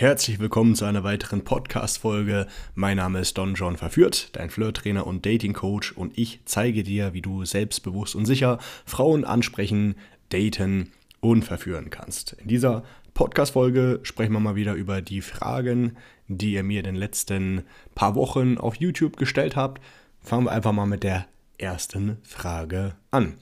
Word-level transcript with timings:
Herzlich 0.00 0.38
willkommen 0.38 0.76
zu 0.76 0.84
einer 0.84 1.02
weiteren 1.02 1.42
Podcast-Folge. 1.42 2.46
Mein 2.76 2.98
Name 2.98 3.18
ist 3.18 3.36
Don 3.36 3.54
John 3.54 3.76
Verführt, 3.76 4.28
dein 4.36 4.48
Flirt-Trainer 4.48 5.04
und 5.04 5.26
Dating-Coach 5.26 5.90
und 5.90 6.16
ich 6.16 6.38
zeige 6.44 6.84
dir, 6.84 7.14
wie 7.14 7.20
du 7.20 7.44
selbstbewusst 7.44 8.14
und 8.14 8.24
sicher 8.24 8.60
Frauen 8.86 9.24
ansprechen, 9.24 9.96
daten 10.28 10.92
und 11.18 11.44
verführen 11.44 11.90
kannst. 11.90 12.34
In 12.34 12.46
dieser 12.46 12.84
Podcast-Folge 13.12 13.98
sprechen 14.04 14.34
wir 14.34 14.38
mal 14.38 14.54
wieder 14.54 14.74
über 14.74 15.02
die 15.02 15.20
Fragen, 15.20 15.96
die 16.28 16.52
ihr 16.52 16.62
mir 16.62 16.78
in 16.78 16.84
den 16.84 16.94
letzten 16.94 17.64
paar 17.96 18.14
Wochen 18.14 18.56
auf 18.56 18.76
YouTube 18.76 19.16
gestellt 19.16 19.56
habt. 19.56 19.82
Fangen 20.20 20.44
wir 20.44 20.52
einfach 20.52 20.70
mal 20.70 20.86
mit 20.86 21.02
der 21.02 21.26
ersten 21.58 22.18
Frage 22.22 22.94
an. 23.10 23.34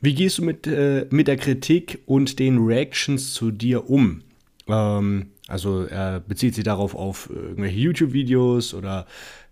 Wie 0.00 0.14
gehst 0.14 0.38
du 0.38 0.44
mit, 0.44 0.68
äh, 0.68 1.08
mit 1.10 1.26
der 1.26 1.36
Kritik 1.36 1.98
und 2.06 2.38
den 2.38 2.58
Reactions 2.58 3.34
zu 3.34 3.50
dir 3.50 3.90
um? 3.90 4.22
Ähm, 4.68 5.32
also 5.50 5.84
er 5.84 6.20
bezieht 6.20 6.54
sich 6.54 6.64
darauf 6.64 6.94
auf 6.94 7.28
irgendwelche 7.30 7.78
YouTube-Videos 7.78 8.74
oder 8.74 9.06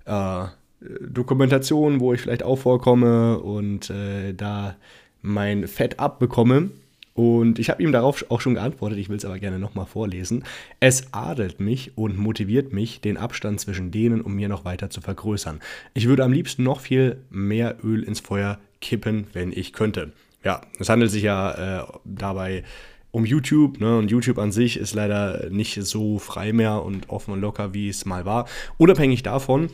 äh, 0.04 0.44
Dokumentationen, 0.80 2.00
wo 2.00 2.12
ich 2.14 2.20
vielleicht 2.20 2.42
auch 2.42 2.56
vorkomme 2.56 3.38
und 3.40 3.90
äh, 3.90 4.32
da 4.32 4.76
mein 5.22 5.66
Fett 5.66 5.98
abbekomme. 5.98 6.70
Und 7.14 7.58
ich 7.58 7.68
habe 7.68 7.82
ihm 7.82 7.90
darauf 7.90 8.24
auch 8.28 8.40
schon 8.40 8.54
geantwortet, 8.54 8.96
ich 8.98 9.08
will 9.08 9.16
es 9.16 9.24
aber 9.24 9.40
gerne 9.40 9.58
nochmal 9.58 9.86
vorlesen. 9.86 10.44
Es 10.78 11.12
adelt 11.12 11.58
mich 11.58 11.98
und 11.98 12.16
motiviert 12.16 12.72
mich, 12.72 13.00
den 13.00 13.16
Abstand 13.16 13.58
zwischen 13.58 13.90
denen 13.90 14.20
und 14.20 14.36
mir 14.36 14.48
noch 14.48 14.64
weiter 14.64 14.88
zu 14.88 15.00
vergrößern. 15.00 15.58
Ich 15.94 16.06
würde 16.06 16.22
am 16.22 16.32
liebsten 16.32 16.62
noch 16.62 16.78
viel 16.78 17.18
mehr 17.28 17.76
Öl 17.82 18.04
ins 18.04 18.20
Feuer 18.20 18.60
kippen, 18.80 19.26
wenn 19.32 19.50
ich 19.50 19.72
könnte. 19.72 20.12
Ja, 20.44 20.60
es 20.78 20.88
handelt 20.88 21.10
sich 21.10 21.24
ja 21.24 21.80
äh, 21.80 21.86
dabei 22.04 22.62
um 23.10 23.24
YouTube. 23.24 23.80
Ne? 23.80 23.98
Und 23.98 24.10
YouTube 24.10 24.38
an 24.38 24.52
sich 24.52 24.76
ist 24.76 24.94
leider 24.94 25.48
nicht 25.50 25.82
so 25.82 26.18
frei 26.18 26.52
mehr 26.52 26.82
und 26.82 27.08
offen 27.10 27.32
und 27.32 27.40
locker, 27.40 27.74
wie 27.74 27.88
es 27.88 28.04
mal 28.04 28.24
war. 28.24 28.48
Unabhängig 28.76 29.22
davon 29.22 29.70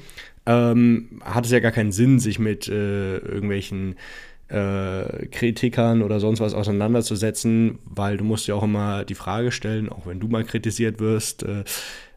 ähm, 0.47 1.21
hat 1.23 1.47
es 1.47 1.51
ja 1.51 1.61
gar 1.61 1.73
keinen 1.73 1.93
Sinn, 1.93 2.19
sich 2.19 2.39
mit 2.39 2.69
äh, 2.69 3.19
irgendwelchen 3.19 3.97
äh, 4.49 5.27
Kritikern 5.27 6.03
oder 6.03 6.21
sonst 6.21 6.41
was 6.41 6.55
auseinanderzusetzen, 6.55 7.79
weil 7.85 8.17
du 8.17 8.25
musst 8.25 8.47
ja 8.47 8.55
auch 8.55 8.63
immer 8.63 9.05
die 9.05 9.15
Frage 9.15 9.53
stellen, 9.53 9.89
auch 9.89 10.07
wenn 10.07 10.21
du 10.21 10.29
mal 10.29 10.45
kritisiert 10.45 11.01
wirst, 11.01 11.43
äh, 11.45 11.65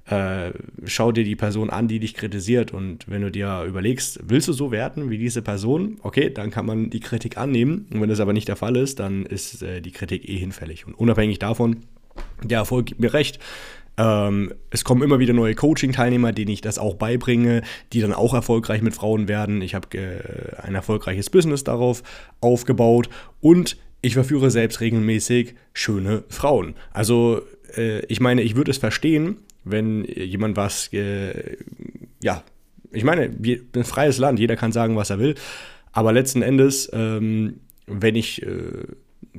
äh, 0.10 0.52
schau 0.86 1.12
dir 1.12 1.24
die 1.24 1.36
Person 1.36 1.70
an, 1.70 1.88
die 1.88 2.00
dich 2.00 2.14
kritisiert. 2.14 2.74
Und 2.74 3.10
wenn 3.10 3.22
du 3.22 3.32
dir 3.32 3.64
überlegst, 3.68 4.20
willst 4.24 4.48
du 4.48 4.54
so 4.54 4.72
werten 4.72 5.10
wie 5.10 5.18
diese 5.18 5.42
Person, 5.42 5.98
okay, 6.02 6.30
dann 6.30 6.50
kann 6.50 6.66
man 6.66 6.90
die 6.90 7.00
Kritik 7.00 7.38
annehmen. 7.38 7.88
Und 7.92 8.02
wenn 8.02 8.10
das 8.10 8.20
aber 8.20 8.34
nicht 8.34 8.48
der 8.48 8.56
Fall 8.56 8.76
ist, 8.78 9.00
dann 9.00 9.26
ist 9.26 9.62
äh, 9.62 9.82
die 9.82 9.92
Kritik 9.92 10.28
eh 10.28 10.38
hinfällig. 10.38 10.88
Und 10.88 10.94
unabhängig 10.94 11.40
davon, 11.40 11.78
der 12.44 12.60
Erfolg 12.60 12.88
gibt 12.88 13.02
mir 13.02 13.14
recht. 13.14 13.40
Ähm, 13.98 14.54
es 14.70 14.84
kommen 14.84 15.02
immer 15.02 15.20
wieder 15.20 15.34
neue 15.34 15.56
Coaching-Teilnehmer, 15.56 16.32
denen 16.32 16.52
ich 16.52 16.62
das 16.62 16.78
auch 16.78 16.96
beibringe, 16.96 17.64
die 17.94 18.00
dann 18.00 18.14
auch 18.14 18.34
erfolgreich 18.34 18.82
mit 18.82 18.94
Frauen 18.94 19.28
werden. 19.28 19.62
Ich 19.62 19.76
habe 19.76 19.98
äh, 19.98 20.62
ein 20.62 20.76
erfolgreiches 20.76 21.30
Business 21.30 21.64
darauf 21.64 22.04
aufgebaut 22.40 23.10
und 23.42 23.76
ich 24.02 24.14
verführe 24.14 24.52
selbst 24.52 24.80
regelmäßig 24.82 25.56
schöne 25.74 26.24
Frauen. 26.30 26.76
Also 26.92 27.42
äh, 27.76 28.06
ich 28.06 28.20
meine, 28.20 28.44
ich 28.44 28.56
würde 28.56 28.72
es 28.72 28.78
verstehen, 28.78 29.38
wenn 29.72 30.06
jemand 30.06 30.58
was, 30.58 30.92
äh, 30.94 31.58
ja, 32.22 32.44
ich 32.92 33.04
meine, 33.04 33.24
ein 33.76 33.84
freies 33.84 34.18
Land, 34.18 34.40
jeder 34.40 34.56
kann 34.56 34.72
sagen, 34.72 34.96
was 34.96 35.10
er 35.10 35.20
will, 35.20 35.36
aber 35.92 36.14
letzten 36.14 36.42
Endes, 36.42 36.90
ähm, 36.94 37.62
wenn 37.86 38.16
ich 38.16 38.42
äh, 38.44 38.84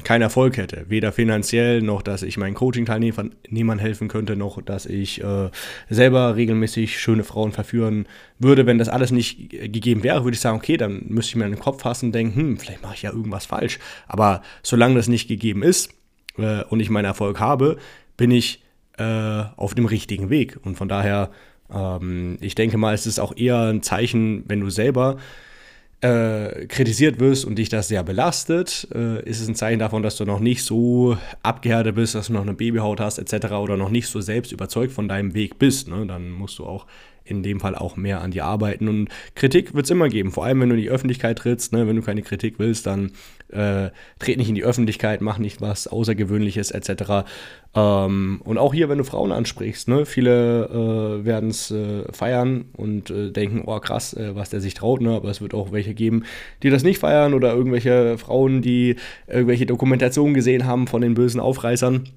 keinen 0.05 0.23
Erfolg 0.23 0.57
hätte, 0.57 0.87
weder 0.89 1.13
finanziell 1.13 1.83
noch, 1.83 2.03
dass 2.03 2.23
ich 2.23 2.37
meinen 2.37 2.55
Coaching-Teilnehmern 2.55 3.79
helfen 3.79 4.09
könnte, 4.09 4.37
noch 4.37 4.63
dass 4.63 4.87
ich 4.87 5.23
äh, 5.23 5.51
selber 5.89 6.37
regelmäßig 6.37 6.99
schöne 6.99 7.25
Frauen 7.25 7.53
verführen 7.53 8.07
würde. 8.39 8.67
Wenn 8.67 8.79
das 8.79 8.89
alles 8.89 9.11
nicht 9.11 9.51
gegeben 9.51 10.03
wäre, 10.03 10.25
würde 10.25 10.35
ich 10.35 10.41
sagen, 10.41 10.57
okay, 10.57 10.77
dann 10.77 11.05
müsste 11.09 11.31
ich 11.31 11.37
mir 11.37 11.45
in 11.45 11.53
den 11.53 11.61
Kopf 11.61 11.83
fassen 11.83 12.07
und 12.07 12.15
denken, 12.15 12.37
hm, 12.37 12.59
vielleicht 12.59 12.83
mache 12.83 12.95
ich 12.95 13.03
ja 13.03 13.13
irgendwas 13.13 13.47
falsch. 13.47 13.79
Aber 14.07 14.43
solange 14.63 14.95
das 14.95 15.09
nicht 15.09 15.29
gegeben 15.29 15.63
ist 15.63 15.91
äh, 16.39 16.63
und 16.65 16.81
ich 16.81 16.91
meinen 16.91 17.07
Erfolg 17.07 17.41
habe, 17.41 17.77
bin 18.17 18.31
ich 18.31 18.63
äh, 18.99 19.45
auf 19.57 19.75
dem 19.75 19.87
richtigen 19.87 20.31
Weg. 20.31 20.59
Und 20.63 20.77
von 20.77 20.89
daher, 20.89 21.31
ähm, 21.73 22.37
ich 22.41 22.55
denke 22.55 22.77
mal, 22.77 22.95
es 22.95 23.07
ist 23.07 23.19
auch 23.19 23.37
eher 23.37 23.61
ein 23.61 23.83
Zeichen, 23.83 24.45
wenn 24.49 24.61
du 24.61 24.71
selber 24.71 25.17
äh, 26.01 26.67
kritisiert 26.67 27.19
wirst 27.19 27.45
und 27.45 27.57
dich 27.57 27.69
das 27.69 27.89
sehr 27.89 28.05
belastet, 28.05 28.87
äh, 28.95 29.23
ist 29.29 29.41
es 29.41 29.49
ein 29.49 29.57
Zeichen 29.57 29.81
davon, 29.81 30.03
dass 30.03 30.17
du 30.17 30.25
noch 30.25 30.39
nicht 30.39 30.63
so 30.63 31.17
abgehärtet 31.43 31.97
bist, 31.97 32.15
dass 32.15 32.29
du 32.29 32.35
noch 32.35 32.43
eine 32.43 32.55
Babyhaut 32.55 33.01
hast 33.01 33.19
etc. 33.19 33.53
oder 33.53 33.77
noch 33.77 33.91
nicht 33.91 34.07
so 34.07 34.21
selbst 34.21 34.53
überzeugt 34.53 34.93
von 34.93 35.09
deinem 35.09 35.35
Weg 35.35 35.59
bist. 35.59 35.89
Ne? 35.89 36.07
Dann 36.07 36.31
musst 36.31 36.59
du 36.59 36.67
auch 36.67 36.87
in 37.29 37.43
dem 37.43 37.61
Fall 37.61 37.75
auch 37.75 37.97
mehr 37.97 38.21
an 38.21 38.31
dir 38.31 38.45
arbeiten. 38.45 38.89
Und 38.89 39.09
Kritik 39.35 39.75
wird 39.75 39.85
es 39.85 39.91
immer 39.91 40.09
geben, 40.09 40.31
vor 40.31 40.45
allem 40.45 40.61
wenn 40.61 40.69
du 40.69 40.75
in 40.75 40.81
die 40.81 40.91
Öffentlichkeit 40.91 41.39
trittst. 41.39 41.73
Ne? 41.73 41.87
Wenn 41.87 41.97
du 41.97 42.03
keine 42.03 42.23
Kritik 42.23 42.59
willst, 42.59 42.87
dann 42.87 43.13
äh, 43.51 43.91
tret 44.19 44.39
nicht 44.39 44.49
in 44.49 44.55
die 44.55 44.65
Öffentlichkeit, 44.65 45.21
mach 45.21 45.39
nicht 45.39 45.61
was 45.61 45.87
Außergewöhnliches 45.87 46.71
etc. 46.71 47.29
Ähm, 47.75 48.41
und 48.45 48.59
auch 48.59 48.75
hier, 48.75 48.89
wenn 48.89 48.99
du 48.99 49.05
Frauen 49.05 49.33
ansprichst, 49.33 49.89
ne? 49.89 50.07
viele 50.07 50.65
äh, 51.21 51.25
werden 51.25 51.51
es 51.51 51.71
äh, 51.71 52.11
feiern 52.13 52.67
und 52.75 53.11
äh, 53.11 53.31
denken, 53.31 53.63
oh 53.67 53.79
krass, 53.81 54.15
äh, 54.15 54.35
was 54.35 54.51
der 54.51 54.61
sich 54.61 54.75
traut, 54.75 55.01
ne? 55.01 55.15
aber 55.17 55.31
es 55.31 55.41
wird 55.41 55.55
auch 55.55 55.73
welche 55.73 55.95
geben, 55.95 56.25
die 56.63 56.71
das 56.71 56.83
nicht 56.83 56.99
feiern 56.99 57.35
oder 57.35 57.55
irgendwelche 57.55 58.19
Frauen, 58.19 58.63
die 58.63 58.97
irgendwelche 59.27 59.67
Dokumentationen 59.67 60.35
gesehen 60.35 60.67
haben 60.67 60.87
von 60.87 61.01
den 61.01 61.15
bösen 61.15 61.41
Aufreißern 61.41 62.09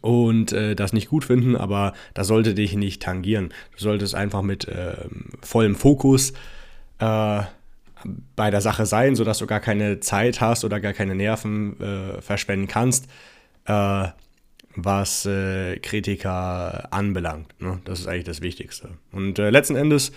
und 0.00 0.52
äh, 0.52 0.74
das 0.74 0.92
nicht 0.92 1.08
gut 1.08 1.24
finden, 1.24 1.56
aber 1.56 1.92
das 2.14 2.26
sollte 2.26 2.54
dich 2.54 2.74
nicht 2.74 3.02
tangieren. 3.02 3.50
Du 3.76 3.82
solltest 3.82 4.14
einfach 4.14 4.42
mit 4.42 4.66
äh, 4.66 4.96
vollem 5.42 5.74
Fokus 5.74 6.32
äh, 6.98 7.42
bei 8.34 8.50
der 8.50 8.60
Sache 8.60 8.86
sein, 8.86 9.16
sodass 9.16 9.38
du 9.38 9.46
gar 9.46 9.60
keine 9.60 10.00
Zeit 10.00 10.40
hast 10.40 10.64
oder 10.64 10.80
gar 10.80 10.92
keine 10.92 11.14
Nerven 11.14 11.80
äh, 11.80 12.20
verschwenden 12.20 12.68
kannst, 12.68 13.08
äh, 13.64 14.08
was 14.74 15.24
äh, 15.26 15.78
Kritiker 15.78 16.92
anbelangt. 16.92 17.60
Ne? 17.60 17.80
Das 17.84 18.00
ist 18.00 18.06
eigentlich 18.06 18.24
das 18.24 18.42
Wichtigste. 18.42 18.90
Und 19.12 19.38
letzten 19.38 19.76
Endes, 19.76 20.12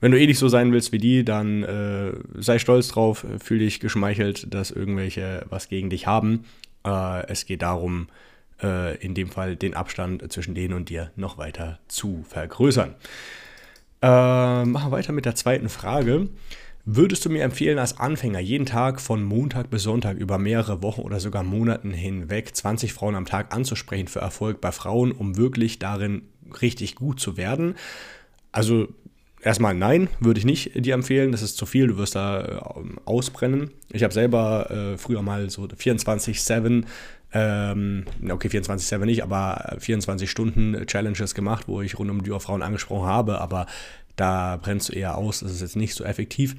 wenn 0.00 0.12
du 0.12 0.20
eh 0.20 0.26
nicht 0.26 0.38
so 0.38 0.48
sein 0.48 0.72
willst 0.72 0.92
wie 0.92 0.98
die, 0.98 1.24
dann 1.24 1.64
sei 2.34 2.58
stolz 2.58 2.88
drauf, 2.88 3.24
fühl 3.42 3.60
dich 3.60 3.80
geschmeichelt, 3.80 4.52
dass 4.52 4.70
irgendwelche 4.70 5.46
was 5.48 5.70
gegen 5.70 5.88
dich 5.88 6.06
haben. 6.06 6.44
es 7.26 7.46
geht 7.46 7.62
darum, 7.62 8.08
in 8.58 9.14
dem 9.14 9.28
Fall 9.28 9.56
den 9.56 9.74
Abstand 9.74 10.32
zwischen 10.32 10.54
denen 10.54 10.72
und 10.72 10.88
dir 10.88 11.10
noch 11.14 11.36
weiter 11.36 11.78
zu 11.88 12.24
vergrößern. 12.28 12.94
Äh, 14.02 14.64
machen 14.64 14.90
wir 14.90 14.90
weiter 14.92 15.12
mit 15.12 15.24
der 15.24 15.34
zweiten 15.34 15.68
Frage. 15.68 16.28
Würdest 16.84 17.24
du 17.24 17.30
mir 17.30 17.42
empfehlen, 17.42 17.80
als 17.80 17.98
Anfänger 17.98 18.38
jeden 18.38 18.64
Tag 18.64 19.00
von 19.00 19.24
Montag 19.24 19.70
bis 19.70 19.82
Sonntag 19.82 20.18
über 20.18 20.38
mehrere 20.38 20.84
Wochen 20.84 21.00
oder 21.00 21.18
sogar 21.18 21.42
Monaten 21.42 21.92
hinweg 21.92 22.54
20 22.54 22.92
Frauen 22.92 23.16
am 23.16 23.26
Tag 23.26 23.52
anzusprechen 23.52 24.06
für 24.06 24.20
Erfolg 24.20 24.60
bei 24.60 24.70
Frauen, 24.70 25.10
um 25.10 25.36
wirklich 25.36 25.80
darin 25.80 26.22
richtig 26.62 26.94
gut 26.94 27.18
zu 27.18 27.36
werden? 27.36 27.74
Also 28.52 28.86
erstmal 29.42 29.74
nein, 29.74 30.08
würde 30.20 30.38
ich 30.38 30.44
nicht 30.44 30.72
dir 30.76 30.94
empfehlen. 30.94 31.32
Das 31.32 31.42
ist 31.42 31.56
zu 31.56 31.66
viel, 31.66 31.88
du 31.88 31.96
wirst 31.96 32.14
da 32.14 32.44
äh, 32.44 32.82
ausbrennen. 33.04 33.72
Ich 33.90 34.04
habe 34.04 34.14
selber 34.14 34.70
äh, 34.70 34.96
früher 34.96 35.22
mal 35.22 35.50
so 35.50 35.62
24-7 35.64 36.84
ähm, 37.36 38.04
okay, 38.30 38.48
24-7 38.48 39.04
nicht, 39.04 39.22
aber 39.22 39.76
24 39.78 40.30
Stunden 40.30 40.86
Challenges 40.86 41.34
gemacht, 41.34 41.68
wo 41.68 41.82
ich 41.82 41.98
rund 41.98 42.10
um 42.10 42.22
die 42.22 42.30
Uhr 42.30 42.40
Frauen 42.40 42.62
angesprochen 42.62 43.06
habe, 43.06 43.40
aber 43.40 43.66
da 44.16 44.56
brennst 44.56 44.88
du 44.88 44.92
eher 44.94 45.18
aus, 45.18 45.40
das 45.40 45.52
ist 45.52 45.60
jetzt 45.60 45.76
nicht 45.76 45.94
so 45.94 46.04
effektiv. 46.04 46.56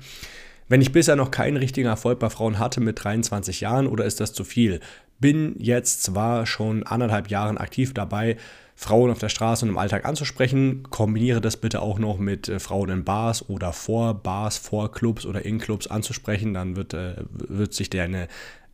Wenn 0.69 0.81
ich 0.81 0.91
bisher 0.91 1.16
noch 1.16 1.31
keinen 1.31 1.57
richtigen 1.57 1.87
Erfolg 1.87 2.19
bei 2.19 2.29
Frauen 2.29 2.59
hatte 2.59 2.79
mit 2.79 3.03
23 3.03 3.61
Jahren 3.61 3.87
oder 3.87 4.05
ist 4.05 4.19
das 4.19 4.33
zu 4.33 4.43
viel? 4.43 4.81
Bin 5.19 5.55
jetzt 5.57 6.03
zwar 6.03 6.45
schon 6.45 6.83
anderthalb 6.83 7.29
Jahren 7.29 7.57
aktiv 7.57 7.93
dabei, 7.93 8.37
Frauen 8.75 9.09
auf 9.09 9.17
der 9.17 9.29
Straße 9.29 9.66
und 9.66 9.71
im 9.71 9.77
Alltag 9.79 10.05
anzusprechen. 10.05 10.84
Kombiniere 10.91 11.41
das 11.41 11.57
bitte 11.57 11.81
auch 11.81 11.97
noch 11.97 12.19
mit 12.19 12.47
äh, 12.47 12.59
Frauen 12.59 12.90
in 12.90 13.03
Bars 13.03 13.49
oder 13.49 13.73
vor 13.73 14.13
Bars, 14.13 14.57
vor 14.59 14.91
Clubs 14.91 15.25
oder 15.25 15.43
in 15.43 15.57
Clubs 15.57 15.87
anzusprechen. 15.87 16.53
Dann 16.53 16.75
wird, 16.75 16.93
äh, 16.93 17.16
wird 17.31 17.73
sich 17.73 17.90
deine 17.90 18.28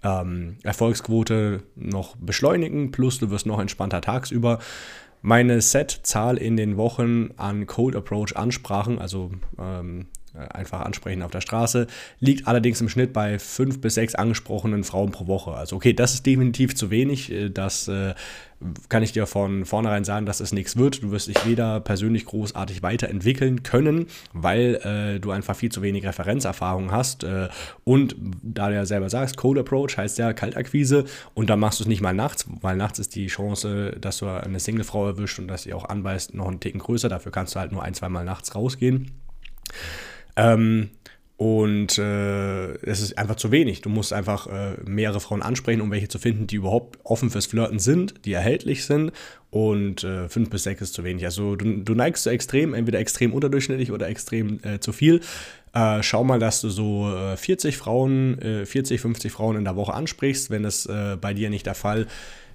ähm, 0.04 0.58
Erfolgsquote 0.64 1.64
noch 1.76 2.16
beschleunigen, 2.18 2.92
plus 2.92 3.20
du 3.20 3.30
wirst 3.30 3.46
noch 3.46 3.60
entspannter 3.60 4.02
tagsüber. 4.02 4.60
Meine 5.22 5.62
Set-Zahl 5.62 6.38
in 6.38 6.58
den 6.58 6.76
Wochen 6.76 7.32
an 7.38 7.66
Cold 7.66 7.96
Approach 7.96 8.36
Ansprachen, 8.36 9.00
also 9.00 9.32
ähm, 9.58 10.08
einfach 10.34 10.82
ansprechen 10.82 11.22
auf 11.22 11.32
der 11.32 11.42
Straße, 11.42 11.88
liegt 12.20 12.48
allerdings 12.48 12.82
im 12.82 12.90
Schnitt 12.90 13.14
bei 13.14 13.40
fünf 13.40 13.82
bis 13.82 13.96
sechs 13.96 14.16
angesprochenen 14.16 14.84
Frauen 14.84 15.12
pro 15.12 15.28
Woche. 15.28 15.52
Also 15.52 15.76
okay, 15.76 15.94
das 15.94 16.14
ist 16.14 16.26
definitiv 16.26 16.76
zu 16.76 16.90
wenig. 16.90 17.32
Äh, 17.32 17.50
das 17.50 17.88
äh, 17.88 18.16
kann 18.90 19.04
ich 19.04 19.12
dir 19.12 19.28
von 19.28 19.66
vornherein 19.66 20.04
sagen, 20.04 20.26
dass 20.26 20.40
es 20.40 20.54
nichts 20.54 20.78
wird. 20.78 21.04
Du 21.04 21.12
wirst 21.12 21.28
dich 21.28 21.46
weder 21.46 21.80
persönlich 21.82 22.26
großartig 22.26 22.82
weiterentwickeln 22.82 23.64
können, 23.64 24.08
weil 24.32 24.76
äh, 24.76 25.20
du 25.20 25.32
einfach 25.32 25.56
viel 25.56 25.72
zu 25.72 25.82
wenig 25.82 26.06
Referenzerfahrung 26.06 26.92
hast. 26.92 27.24
Äh, 27.24 27.50
und 27.84 28.16
da 28.42 28.70
du 28.70 28.76
ja 28.76 28.86
selber 28.86 29.10
sagst, 29.10 29.38
Cold 29.38 29.60
Approach 29.60 29.98
heißt 29.98 30.18
ja 30.18 30.34
Kaltakquise 30.34 31.06
und 31.34 31.50
dann 31.50 31.60
machst 31.60 31.80
du 31.80 31.84
es 31.84 31.88
nicht 31.88 32.02
mal 32.02 32.14
nachts, 32.14 32.46
weil 32.62 32.78
nachts 32.78 33.00
ist 33.00 33.16
die 33.16 33.28
Chance, 33.28 33.98
dass 34.00 34.18
du 34.18 34.28
eine 34.28 34.60
Singlefrau 34.60 35.08
erwischt 35.08 35.40
und 35.40 35.48
dass 35.48 35.64
sie 35.64 35.74
auch 35.74 35.86
anbeißt, 35.86 36.34
noch 36.34 36.48
einen 36.48 36.60
Ticken 36.60 36.80
größer. 36.80 37.10
Dafür 37.10 37.32
kannst 37.32 37.56
du 37.56 37.60
halt 37.60 37.72
nur 37.72 37.84
ein, 37.84 37.94
zwei 37.94 38.10
Mal 38.10 38.26
nachts 38.26 38.56
rausgehen. 38.56 39.12
Ähm, 40.36 40.90
und 41.44 41.98
äh, 41.98 42.74
es 42.86 43.02
ist 43.02 43.18
einfach 43.18 43.36
zu 43.36 43.52
wenig. 43.52 43.82
Du 43.82 43.90
musst 43.90 44.14
einfach 44.14 44.48
äh, 44.48 44.76
mehrere 44.86 45.20
Frauen 45.20 45.42
ansprechen, 45.42 45.82
um 45.82 45.92
welche 45.92 46.08
zu 46.08 46.20
finden, 46.20 46.48
die 46.48 46.56
überhaupt 46.56 47.00
offen 47.04 47.32
fürs 47.32 47.48
Flirten 47.48 47.80
sind, 47.80 48.26
die 48.26 48.34
erhältlich 48.34 48.86
sind. 48.86 49.12
Und 49.50 50.04
äh, 50.04 50.30
fünf 50.30 50.50
bis 50.52 50.64
sechs 50.64 50.82
ist 50.82 50.94
zu 50.94 51.04
wenig. 51.04 51.26
Also 51.26 51.56
du, 51.56 51.82
du 51.84 51.96
neigst 51.96 52.24
zu 52.24 52.30
extrem, 52.30 52.74
entweder 52.74 53.00
extrem 53.00 53.34
unterdurchschnittlich 53.34 53.92
oder 53.92 54.08
extrem 54.08 54.60
äh, 54.64 54.80
zu 54.80 54.94
viel. 54.94 55.22
Äh, 55.74 56.04
schau 56.04 56.24
mal, 56.24 56.40
dass 56.40 56.62
du 56.62 56.70
so 56.70 57.12
40 57.36 57.74
äh, 57.74 57.78
Frauen, 57.78 58.38
40, 58.66 59.02
50 59.02 59.32
Frauen 59.32 59.58
in 59.58 59.66
der 59.66 59.76
Woche 59.76 59.94
ansprichst. 59.94 60.50
Wenn 60.52 60.64
das 60.64 60.88
bei 61.20 61.34
dir 61.34 61.50
nicht 61.50 61.66
der 61.66 61.76
Fall 61.76 62.08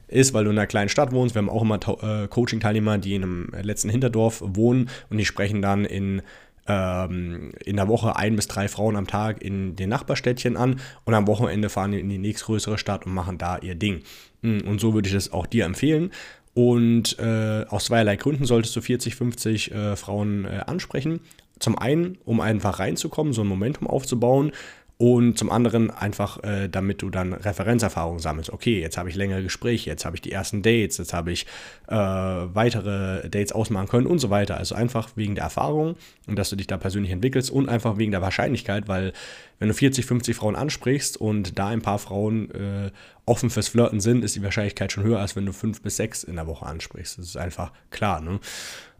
ist, 0.06 0.32
weil 0.32 0.44
du 0.44 0.50
in 0.50 0.58
einer 0.58 0.66
kleinen 0.66 0.88
Stadt 0.88 1.12
wohnst. 1.12 1.34
Wir 1.34 1.40
haben 1.42 1.50
auch 1.50 1.60
immer 1.60 1.78
Coaching-Teilnehmer, 1.78 2.96
die 2.96 3.16
in 3.16 3.22
einem 3.22 3.52
letzten 3.60 3.90
Hinterdorf 3.90 4.42
wohnen 4.42 4.88
und 5.10 5.18
die 5.18 5.26
sprechen 5.26 5.60
dann 5.60 5.84
in 5.84 6.22
ähm, 6.68 7.52
in 7.64 7.76
der 7.76 7.88
Woche 7.88 8.16
ein 8.16 8.36
bis 8.36 8.46
drei 8.46 8.68
Frauen 8.68 8.96
am 8.96 9.06
Tag 9.06 9.42
in 9.42 9.74
den 9.74 9.88
Nachbarstädtchen 9.88 10.56
an 10.56 10.80
und 11.04 11.14
am 11.14 11.26
Wochenende 11.26 11.68
fahren 11.68 11.92
die 11.92 12.00
in 12.00 12.08
die 12.08 12.18
nächstgrößere 12.18 12.78
Stadt 12.78 13.06
und 13.06 13.14
machen 13.14 13.38
da 13.38 13.58
ihr 13.58 13.74
Ding. 13.74 14.02
Hm, 14.42 14.62
und 14.66 14.80
so 14.80 14.94
würde 14.94 15.08
ich 15.08 15.14
das 15.14 15.32
auch 15.32 15.46
dir 15.46 15.64
empfehlen. 15.64 16.10
Und 16.54 17.18
äh, 17.18 17.64
aus 17.68 17.86
zweierlei 17.86 18.16
Gründen 18.16 18.44
solltest 18.44 18.74
du 18.76 18.80
40, 18.80 19.14
50 19.14 19.72
äh, 19.72 19.96
Frauen 19.96 20.44
äh, 20.44 20.62
ansprechen. 20.66 21.20
Zum 21.58 21.78
einen, 21.78 22.18
um 22.24 22.40
einfach 22.40 22.78
reinzukommen, 22.78 23.32
so 23.32 23.42
ein 23.42 23.46
Momentum 23.48 23.86
aufzubauen 23.86 24.52
und 25.00 25.38
zum 25.38 25.50
anderen 25.50 25.92
einfach, 25.92 26.42
äh, 26.42 26.68
damit 26.68 27.02
du 27.02 27.08
dann 27.08 27.32
Referenzerfahrung 27.32 28.18
sammelst. 28.18 28.52
Okay, 28.52 28.80
jetzt 28.80 28.98
habe 28.98 29.08
ich 29.08 29.14
längere 29.14 29.44
Gespräche, 29.44 29.88
jetzt 29.88 30.04
habe 30.04 30.16
ich 30.16 30.22
die 30.22 30.32
ersten 30.32 30.60
Dates, 30.60 30.98
jetzt 30.98 31.12
habe 31.12 31.30
ich 31.30 31.46
äh, 31.86 31.94
weitere 31.94 33.28
Dates 33.28 33.52
ausmachen 33.52 33.86
können 33.86 34.08
und 34.08 34.18
so 34.18 34.28
weiter. 34.28 34.56
Also 34.56 34.74
einfach 34.74 35.10
wegen 35.14 35.36
der 35.36 35.44
Erfahrung 35.44 35.94
und 36.26 36.36
dass 36.36 36.50
du 36.50 36.56
dich 36.56 36.66
da 36.66 36.76
persönlich 36.78 37.12
entwickelst 37.12 37.48
und 37.48 37.68
einfach 37.68 37.96
wegen 37.96 38.10
der 38.10 38.22
Wahrscheinlichkeit, 38.22 38.88
weil 38.88 39.12
wenn 39.60 39.68
du 39.68 39.74
40, 39.74 40.04
50 40.04 40.36
Frauen 40.36 40.56
ansprichst 40.56 41.16
und 41.16 41.60
da 41.60 41.68
ein 41.68 41.80
paar 41.82 42.00
Frauen 42.00 42.50
äh, 42.50 42.90
offen 43.24 43.50
fürs 43.50 43.68
Flirten 43.68 44.00
sind, 44.00 44.24
ist 44.24 44.34
die 44.34 44.42
Wahrscheinlichkeit 44.42 44.90
schon 44.90 45.04
höher, 45.04 45.20
als 45.20 45.36
wenn 45.36 45.46
du 45.46 45.52
fünf 45.52 45.80
bis 45.80 45.96
sechs 45.96 46.24
in 46.24 46.34
der 46.34 46.48
Woche 46.48 46.66
ansprichst. 46.66 47.18
Das 47.18 47.26
ist 47.26 47.36
einfach 47.36 47.70
klar. 47.90 48.20
Ne? 48.20 48.40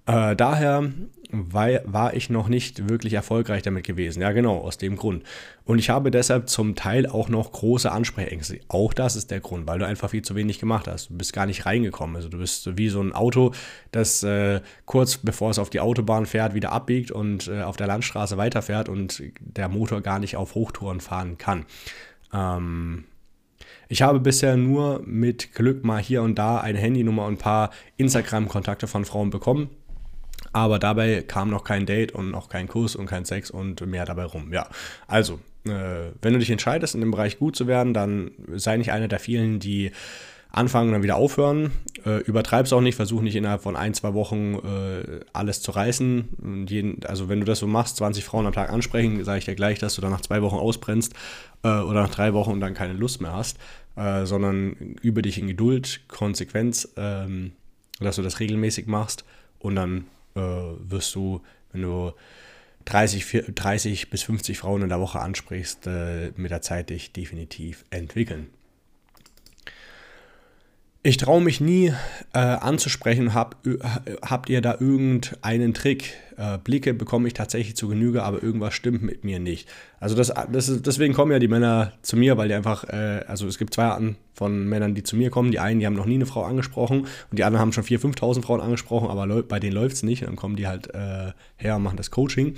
Äh, 0.07 0.37
daher 0.37 0.91
war, 1.31 1.69
war 1.85 2.15
ich 2.15 2.31
noch 2.31 2.49
nicht 2.49 2.89
wirklich 2.89 3.13
erfolgreich 3.15 3.63
damit 3.63 3.85
gewesen. 3.85 4.23
Ja, 4.23 4.33
genau, 4.33 4.59
aus 4.59 4.79
dem 4.79 4.97
Grund. 4.97 5.25
Und 5.65 5.79
ich 5.79 5.91
habe 5.91 6.11
deshalb 6.11 6.49
zum 6.49 6.75
Teil 6.75 7.07
auch 7.07 7.29
noch 7.29 7.53
große 7.53 7.91
Ansprechängste. 7.91 8.61
Auch 8.69 8.95
das 8.95 9.17
ist 9.17 9.31
der 9.31 9.41
Grund, 9.41 9.67
weil 9.67 9.79
du 9.79 9.87
einfach 9.87 10.11
viel 10.11 10.23
zu 10.23 10.35
wenig 10.35 10.59
gemacht 10.59 10.89
hast. 10.89 11.11
Du 11.11 11.19
bist 11.19 11.33
gar 11.33 11.47
nicht 11.47 11.67
reingekommen. 11.67 12.17
Also 12.17 12.29
du 12.29 12.39
bist 12.39 12.79
wie 12.79 12.89
so 12.89 13.01
ein 13.03 13.13
Auto, 13.13 13.53
das 13.93 14.23
äh, 14.23 14.61
kurz 14.87 15.19
bevor 15.19 15.51
es 15.51 15.59
auf 15.59 15.71
die 15.71 15.81
Autobahn 15.81 16.27
fährt, 16.27 16.55
wieder 16.55 16.73
abbiegt 16.73 17.11
und 17.11 17.49
äh, 17.49 17.63
auf 17.63 17.77
der 17.77 17.87
Landstraße 17.87 18.37
weiterfährt 18.37 18.89
und 18.89 19.23
der 19.41 19.69
Motor 19.69 20.01
gar 20.01 20.19
nicht 20.19 20.37
auf 20.37 20.55
Hochtouren 20.55 21.01
fahren 21.01 21.37
kann. 21.37 21.67
Ähm, 22.33 23.05
ich 23.89 24.03
habe 24.03 24.21
bisher 24.21 24.57
nur 24.57 25.03
mit 25.05 25.55
Glück 25.55 25.83
mal 25.85 26.01
hier 26.01 26.23
und 26.23 26.39
da 26.39 26.59
eine 26.59 26.79
Handynummer 26.79 27.25
und 27.25 27.35
ein 27.35 27.39
paar 27.39 27.71
Instagram-Kontakte 27.97 28.87
von 28.87 29.07
Frauen 29.07 29.31
bekommen. 29.31 29.71
Aber 30.53 30.79
dabei 30.79 31.23
kam 31.23 31.51
noch 31.51 31.65
kein 31.65 31.87
Date 31.87 32.13
und 32.13 32.31
noch 32.31 32.49
kein 32.49 32.69
Kuss 32.69 32.97
und 32.97 33.07
kein 33.07 33.25
Sex 33.25 33.51
und 33.51 33.85
mehr 33.87 34.05
dabei 34.05 34.25
rum. 34.25 34.53
Ja, 34.53 34.69
also, 35.07 35.41
äh, 35.65 36.13
wenn 36.23 36.33
du 36.33 36.39
dich 36.39 36.51
entscheidest, 36.51 36.95
in 36.95 37.01
dem 37.01 37.11
Bereich 37.11 37.39
gut 37.39 37.57
zu 37.57 37.67
werden, 37.67 37.95
dann 37.95 38.31
sei 38.55 38.77
nicht 38.77 38.93
einer 38.93 39.09
der 39.09 39.19
vielen, 39.19 39.61
die 39.61 39.93
anfangen 40.51 40.89
und 40.89 40.95
dann 40.95 41.03
wieder 41.03 41.17
aufhören. 41.17 41.73
Äh, 42.07 42.23
übertreib's 42.23 42.73
auch 42.73 42.81
nicht, 42.81 42.95
versuch 42.95 43.21
nicht 43.21 43.37
innerhalb 43.37 43.63
von 43.63 43.77
ein, 43.77 43.95
zwei 43.95 44.15
Wochen 44.15 44.55
äh, 44.55 45.21
alles 45.33 45.61
zu 45.61 45.73
reißen. 45.73 46.67
Jeden, 46.69 47.05
also 47.05 47.29
wenn 47.29 47.41
du 47.41 47.47
das 47.47 47.59
so 47.59 47.67
machst, 47.67 47.97
20 47.97 48.25
Frauen 48.25 48.47
am 48.47 48.53
Tag 48.53 48.71
ansprechen, 48.71 49.23
sage 49.25 49.39
ich 49.39 49.45
dir 49.45 49.55
gleich, 49.55 49.79
dass 49.79 49.95
du 49.95 50.01
dann 50.01 50.11
nach 50.11 50.23
zwei 50.23 50.43
Wochen 50.43 50.57
ausbrennst 50.57 51.13
äh, 51.63 51.69
oder 51.69 52.03
nach 52.03 52.11
drei 52.11 52.33
Wochen 52.33 52.53
und 52.53 52.61
dann 52.61 52.75
keine 52.75 52.95
Lust 52.95 53.21
mehr 53.21 53.33
hast, 53.33 53.59
äh, 53.97 54.25
sondern 54.25 54.73
übe 55.03 55.23
dich 55.23 55.39
in 55.39 55.49
Geduld, 55.49 56.01
Konsequenz, 56.09 56.89
ähm, 56.97 57.53
dass 58.01 58.17
du 58.17 58.23
das 58.23 58.41
regelmäßig 58.41 58.87
machst 58.87 59.25
und 59.59 59.75
dann 59.77 60.05
äh, 60.39 60.91
wirst 60.91 61.15
du, 61.15 61.43
wenn 61.73 61.83
du 61.83 62.13
30, 62.87 63.53
30 63.55 64.09
bis 64.09 64.23
50 64.23 64.59
Frauen 64.59 64.83
in 64.83 64.89
der 64.89 65.01
Woche 65.01 65.21
ansprichst, 65.21 65.87
äh, 65.87 66.33
mit 66.37 66.51
der 66.51 66.63
Zeit 66.63 66.91
dich 66.91 67.13
definitiv 67.13 67.85
entwickeln. 67.91 68.49
Ich 71.09 71.17
traue 71.17 71.41
mich 71.41 71.59
nie 71.63 71.95
äh, 72.35 72.39
anzusprechen, 72.39 73.33
hab, 73.33 73.57
habt 74.21 74.51
ihr 74.51 74.61
da 74.61 74.73
irgendeinen 74.79 75.73
Trick? 75.73 76.13
Äh, 76.37 76.59
Blicke 76.59 76.93
bekomme 76.93 77.29
ich 77.29 77.33
tatsächlich 77.33 77.77
zu 77.77 77.89
Genüge, 77.89 78.23
aber 78.25 78.43
irgendwas 78.43 78.75
stimmt 78.75 79.03
mit 79.03 79.25
mir 79.25 79.39
nicht. 79.39 79.71
Also 80.01 80.15
das, 80.15 80.31
das 80.53 80.69
ist, 80.69 80.87
deswegen 80.87 81.15
kommen 81.15 81.33
ja 81.33 81.39
die 81.39 81.49
Männer 81.49 81.95
zu 82.03 82.19
mir, 82.19 82.37
weil 82.37 82.49
die 82.49 82.55
einfach, 82.55 82.85
äh, 82.85 83.25
also 83.27 83.47
es 83.47 83.57
gibt 83.57 83.73
zwei 83.73 83.85
Arten 83.85 84.17
von 84.35 84.69
Männern, 84.69 84.95
die 84.95 85.03
zu 85.03 85.17
mir 85.17 85.31
kommen. 85.31 85.51
Die 85.51 85.61
einen, 85.61 85.81
die 85.81 85.87
haben 85.87 85.97
noch 85.97 86.05
nie 86.05 86.17
eine 86.17 86.27
Frau 86.27 86.43
angesprochen 86.43 87.07
und 87.31 87.39
die 87.39 87.45
anderen 87.45 87.63
haben 87.63 87.73
schon 87.73 87.85
4.000, 87.85 88.19
5.000 88.19 88.43
Frauen 88.43 88.61
angesprochen, 88.61 89.09
aber 89.09 89.43
bei 89.45 89.61
denen 89.61 89.73
läuft 89.73 89.97
es 89.97 90.03
nicht. 90.03 90.25
Dann 90.25 90.37
kommen 90.37 90.57
die 90.57 90.67
halt 90.67 90.95
äh, 90.95 91.33
her 91.57 91.77
und 91.77 91.85
machen 91.85 91.97
das 91.97 92.11
Coaching. 92.11 92.55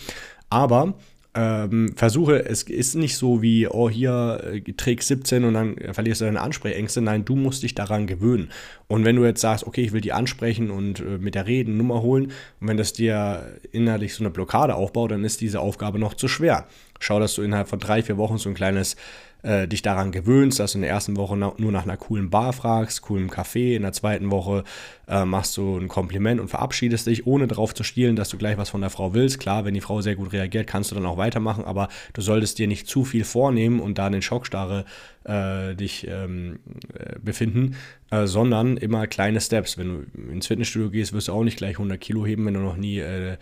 Aber 0.49 0.95
ähm, 1.35 1.93
versuche, 1.95 2.45
es 2.45 2.65
ist 2.65 2.97
nicht 2.97 3.17
so 3.17 3.41
wie, 3.41 3.69
oh, 3.69 3.89
hier 3.89 4.41
äh, 4.53 4.73
Trick 4.73 5.03
17 5.03 5.45
und 5.45 5.55
dann 5.55 5.77
verlierst 5.93 6.21
du 6.21 6.25
deine 6.25 6.41
Ansprechängste. 6.41 7.01
Nein, 7.01 7.25
du 7.25 7.37
musst 7.37 7.63
dich 7.63 7.75
daran 7.75 8.09
gewöhnen. 8.09 8.51
Und 8.89 9.05
wenn 9.05 9.15
du 9.15 9.25
jetzt 9.25 9.41
sagst, 9.41 9.65
okay, 9.65 9.83
ich 9.83 9.93
will 9.93 10.01
die 10.01 10.13
ansprechen 10.13 10.71
und 10.71 10.99
äh, 10.99 11.19
mit 11.19 11.37
der 11.37 11.47
Reden 11.47 11.77
Nummer 11.77 12.03
holen, 12.03 12.33
und 12.61 12.69
wenn 12.69 12.77
das 12.77 12.93
dir 12.93 13.59
innerlich 13.71 14.15
so 14.15 14.25
eine 14.25 14.31
Blockade 14.31 14.75
aufbaut, 14.75 15.13
dann 15.13 15.25
ist 15.25 15.41
diese 15.41 15.61
Aufgabe 15.61 16.01
noch 16.01 16.15
zu 16.15 16.27
schwer. 16.27 16.67
Schau, 16.99 17.21
dass 17.21 17.35
du 17.35 17.43
innerhalb 17.43 17.69
von 17.69 17.79
drei, 17.79 18.03
vier 18.03 18.17
Wochen 18.17 18.39
so 18.39 18.49
ein 18.49 18.55
kleines 18.55 18.97
äh, 19.43 19.67
dich 19.67 19.83
daran 19.83 20.13
gewöhnst, 20.13 20.61
dass 20.61 20.73
du 20.73 20.79
in 20.79 20.83
der 20.83 20.91
ersten 20.91 21.17
Woche 21.17 21.37
nur 21.37 21.73
nach 21.73 21.85
einer 21.85 21.97
coolen 21.97 22.31
Bar 22.31 22.53
fragst, 22.53 23.03
coolem 23.03 23.31
Café, 23.31 23.75
in 23.75 23.83
der 23.83 23.93
zweiten 23.93 24.31
Woche 24.31 24.65
äh, 25.09 25.25
machst 25.25 25.57
du 25.57 25.77
ein 25.77 25.89
Kompliment 25.89 26.41
und 26.41 26.49
verabschiedest 26.49 27.07
dich, 27.07 27.27
ohne 27.27 27.47
darauf 27.47 27.75
zu 27.75 27.83
stielen, 27.83 28.17
dass 28.17 28.29
du 28.29 28.39
gleich 28.39 28.57
was 28.59 28.71
von 28.71 28.81
der 28.81 28.91
Frau 28.91 29.15
willst. 29.15 29.41
Klar, 29.41 29.65
wenn 29.65 29.75
die 29.75 29.81
Frau 29.81 30.01
sehr 30.01 30.17
gut 30.17 30.33
reagiert, 30.33 30.67
kannst 30.67 30.91
du 30.91 30.95
dann 30.95 31.07
auch 31.07 31.17
weitermachen, 31.17 31.65
aber 31.65 31.89
du 32.13 32.23
solltest 32.23 32.59
dir 32.59 32.69
nicht 32.69 32.87
zu 32.87 33.05
viel 33.05 33.25
vornehmen 33.25 33.81
und 33.81 33.99
da 33.99 34.07
in 34.07 34.13
den 34.15 34.23
Schockstarre 34.23 34.85
äh, 35.25 35.75
dich 35.75 36.07
ähm, 36.09 36.61
äh, 36.95 37.19
befinden, 37.21 37.77
äh, 38.11 38.27
sondern 38.27 38.77
immer 38.77 39.07
kleine 39.07 39.41
Steps. 39.41 39.79
Wenn 39.79 39.89
du 39.89 40.33
ins 40.33 40.47
Fitnessstudio 40.47 40.91
gehst, 40.91 41.13
wirst 41.13 41.29
du 41.29 41.33
auch 41.33 41.45
nicht 41.45 41.59
gleich 41.59 41.77
100 41.77 42.01
Kilo 42.01 42.25
heben, 42.25 42.47
wenn 42.47 42.55
du 42.55 42.61
noch 42.61 42.77
nie 42.77 42.99
äh, 42.99 43.37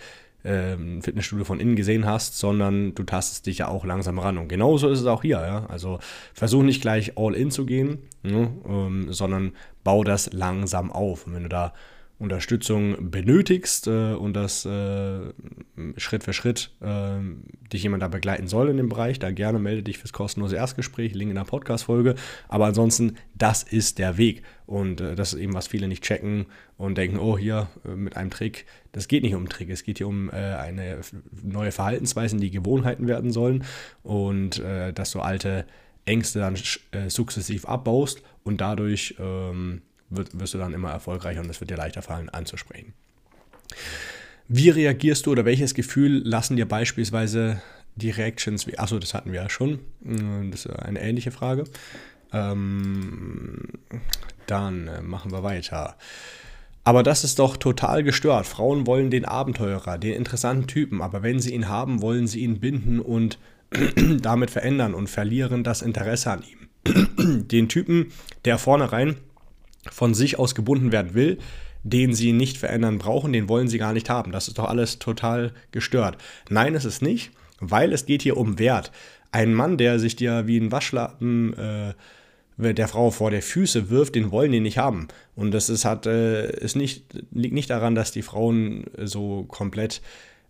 ähm, 0.44 1.02
Fitnessstudio 1.02 1.44
von 1.44 1.60
innen 1.60 1.76
gesehen 1.76 2.06
hast, 2.06 2.38
sondern 2.38 2.94
du 2.94 3.02
tastest 3.02 3.46
dich 3.46 3.58
ja 3.58 3.68
auch 3.68 3.84
langsam 3.84 4.18
ran. 4.18 4.38
Und 4.38 4.48
genauso 4.48 4.88
ist 4.88 5.00
es 5.00 5.06
auch 5.06 5.22
hier. 5.22 5.40
Ja? 5.40 5.66
Also 5.66 5.98
versuch 6.32 6.62
nicht 6.62 6.80
gleich 6.80 7.16
all 7.16 7.34
in 7.34 7.50
zu 7.50 7.66
gehen, 7.66 7.98
ne? 8.22 8.50
ähm, 8.66 9.12
sondern 9.12 9.52
bau 9.84 10.04
das 10.04 10.32
langsam 10.32 10.92
auf. 10.92 11.26
Und 11.26 11.34
wenn 11.34 11.42
du 11.42 11.48
da 11.48 11.72
Unterstützung 12.18 13.10
benötigst 13.10 13.86
äh, 13.86 14.12
und 14.14 14.34
das 14.34 14.64
äh, 14.64 15.32
Schritt 15.96 16.24
für 16.24 16.32
Schritt 16.32 16.72
äh, 16.80 17.20
dich 17.72 17.84
jemand 17.84 18.02
da 18.02 18.08
begleiten 18.08 18.48
soll 18.48 18.70
in 18.70 18.76
dem 18.76 18.88
Bereich, 18.88 19.20
da 19.20 19.30
gerne 19.30 19.60
melde 19.60 19.84
dich 19.84 19.98
fürs 19.98 20.12
kostenlose 20.12 20.56
Erstgespräch, 20.56 21.14
Link 21.14 21.30
in 21.30 21.36
der 21.36 21.44
Podcast-Folge. 21.44 22.16
Aber 22.48 22.66
ansonsten, 22.66 23.16
das 23.36 23.62
ist 23.62 23.98
der 23.98 24.18
Weg. 24.18 24.42
Und 24.66 25.00
äh, 25.00 25.14
das 25.14 25.32
ist 25.32 25.38
eben, 25.38 25.54
was 25.54 25.68
viele 25.68 25.86
nicht 25.86 26.02
checken 26.02 26.46
und 26.76 26.98
denken, 26.98 27.18
oh, 27.18 27.38
hier 27.38 27.68
äh, 27.84 27.90
mit 27.90 28.16
einem 28.16 28.30
Trick. 28.30 28.66
Das 28.90 29.06
geht 29.06 29.22
nicht 29.22 29.34
um 29.34 29.42
einen 29.42 29.48
Trick, 29.48 29.70
es 29.70 29.84
geht 29.84 29.98
hier 29.98 30.08
um 30.08 30.28
äh, 30.30 30.32
eine 30.34 31.00
neue 31.44 31.70
Verhaltensweisen, 31.70 32.40
die 32.40 32.50
Gewohnheiten 32.50 33.06
werden 33.06 33.30
sollen 33.30 33.64
und 34.02 34.60
dass 34.94 35.12
du 35.12 35.20
alte 35.20 35.66
Ängste 36.04 36.40
dann 36.40 36.56
sukzessiv 37.08 37.66
abbaust 37.66 38.22
und 38.42 38.60
dadurch 38.60 39.14
ähm, 39.18 39.82
wirst 40.10 40.54
du 40.54 40.58
dann 40.58 40.72
immer 40.72 40.90
erfolgreicher 40.90 41.40
und 41.40 41.50
es 41.50 41.60
wird 41.60 41.70
dir 41.70 41.76
leichter 41.76 42.02
fallen 42.02 42.28
anzusprechen. 42.28 42.94
Wie 44.48 44.70
reagierst 44.70 45.26
du 45.26 45.32
oder 45.32 45.44
welches 45.44 45.74
Gefühl 45.74 46.22
lassen 46.24 46.56
dir 46.56 46.66
beispielsweise 46.66 47.60
die 47.96 48.10
Reactions, 48.10 48.66
wie, 48.66 48.78
achso, 48.78 48.98
das 48.98 49.12
hatten 49.12 49.32
wir 49.32 49.42
ja 49.42 49.50
schon, 49.50 49.80
äh, 50.04 50.50
das 50.50 50.66
ist 50.66 50.70
eine 50.70 51.00
ähnliche 51.00 51.30
Frage. 51.30 51.64
Ähm, 52.32 53.64
dann 54.46 54.88
äh, 54.88 55.02
machen 55.02 55.32
wir 55.32 55.42
weiter. 55.42 55.96
Aber 56.84 57.02
das 57.02 57.24
ist 57.24 57.38
doch 57.38 57.56
total 57.56 58.02
gestört. 58.02 58.46
Frauen 58.46 58.86
wollen 58.86 59.10
den 59.10 59.26
Abenteurer, 59.26 59.98
den 59.98 60.14
interessanten 60.14 60.66
Typen, 60.66 61.02
aber 61.02 61.22
wenn 61.22 61.40
sie 61.40 61.52
ihn 61.52 61.68
haben, 61.68 62.00
wollen 62.00 62.26
sie 62.26 62.40
ihn 62.40 62.60
binden 62.60 63.00
und 63.00 63.38
damit 64.22 64.50
verändern 64.50 64.94
und 64.94 65.10
verlieren 65.10 65.64
das 65.64 65.82
Interesse 65.82 66.30
an 66.30 66.42
ihm. 66.42 66.58
den 67.48 67.68
Typen, 67.68 68.12
der 68.44 68.56
vornherein 68.56 69.16
von 69.90 70.14
sich 70.14 70.38
aus 70.38 70.54
gebunden 70.54 70.92
werden 70.92 71.14
will, 71.14 71.38
den 71.82 72.14
sie 72.14 72.32
nicht 72.32 72.58
verändern 72.58 72.98
brauchen, 72.98 73.32
den 73.32 73.48
wollen 73.48 73.68
sie 73.68 73.78
gar 73.78 73.92
nicht 73.92 74.10
haben. 74.10 74.32
Das 74.32 74.48
ist 74.48 74.58
doch 74.58 74.68
alles 74.68 74.98
total 74.98 75.52
gestört. 75.72 76.18
Nein, 76.50 76.74
es 76.74 76.84
ist 76.84 77.02
nicht, 77.02 77.30
weil 77.60 77.92
es 77.92 78.06
geht 78.06 78.22
hier 78.22 78.36
um 78.36 78.58
Wert. 78.58 78.92
Ein 79.30 79.54
Mann, 79.54 79.78
der 79.78 79.98
sich 79.98 80.16
dir 80.16 80.46
wie 80.46 80.58
ein 80.58 80.72
Waschlappen 80.72 81.54
äh, 81.54 81.94
der 82.58 82.88
Frau 82.88 83.10
vor 83.10 83.30
der 83.30 83.42
Füße 83.42 83.88
wirft, 83.90 84.16
den 84.16 84.32
wollen 84.32 84.52
die 84.52 84.60
nicht 84.60 84.78
haben. 84.78 85.08
Und 85.36 85.52
das 85.52 85.68
ist, 85.68 85.84
hat, 85.84 86.06
äh, 86.06 86.50
ist 86.58 86.76
nicht, 86.76 87.04
liegt 87.30 87.54
nicht 87.54 87.70
daran, 87.70 87.94
dass 87.94 88.10
die 88.10 88.22
Frauen 88.22 88.84
so 89.04 89.44
komplett 89.44 90.02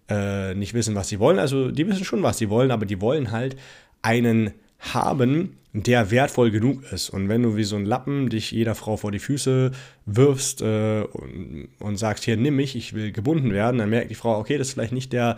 äh, 0.08 0.54
nicht 0.54 0.75
wissen, 0.75 0.94
was 0.94 1.08
sie 1.08 1.18
wollen. 1.18 1.38
Also 1.38 1.70
die 1.70 1.87
wissen 1.87 2.04
schon, 2.04 2.23
was 2.23 2.38
sie 2.38 2.49
wollen, 2.49 2.70
aber 2.70 2.87
die 2.87 3.00
wollen 3.00 3.30
halt 3.30 3.56
einen 4.00 4.52
haben, 4.78 5.58
der 5.73 6.11
wertvoll 6.11 6.50
genug 6.50 6.90
ist. 6.92 7.11
Und 7.11 7.28
wenn 7.28 7.42
du 7.42 7.56
wie 7.56 7.64
so 7.64 7.76
ein 7.76 7.85
Lappen 7.85 8.30
dich 8.30 8.50
jeder 8.50 8.75
Frau 8.75 8.97
vor 8.97 9.12
die 9.12 9.18
Füße 9.18 9.73
wirfst 10.06 10.62
äh, 10.62 11.02
und, 11.02 11.68
und 11.78 11.97
sagst, 11.97 12.25
hier 12.25 12.37
nimm 12.37 12.56
mich, 12.56 12.75
ich 12.75 12.94
will 12.94 13.12
gebunden 13.12 13.52
werden, 13.52 13.78
dann 13.78 13.90
merkt 13.90 14.11
die 14.11 14.14
Frau, 14.14 14.38
okay, 14.38 14.58
das 14.58 14.68
ist 14.68 14.75
vielleicht 14.75 14.92
nicht 14.92 15.12
der 15.12 15.37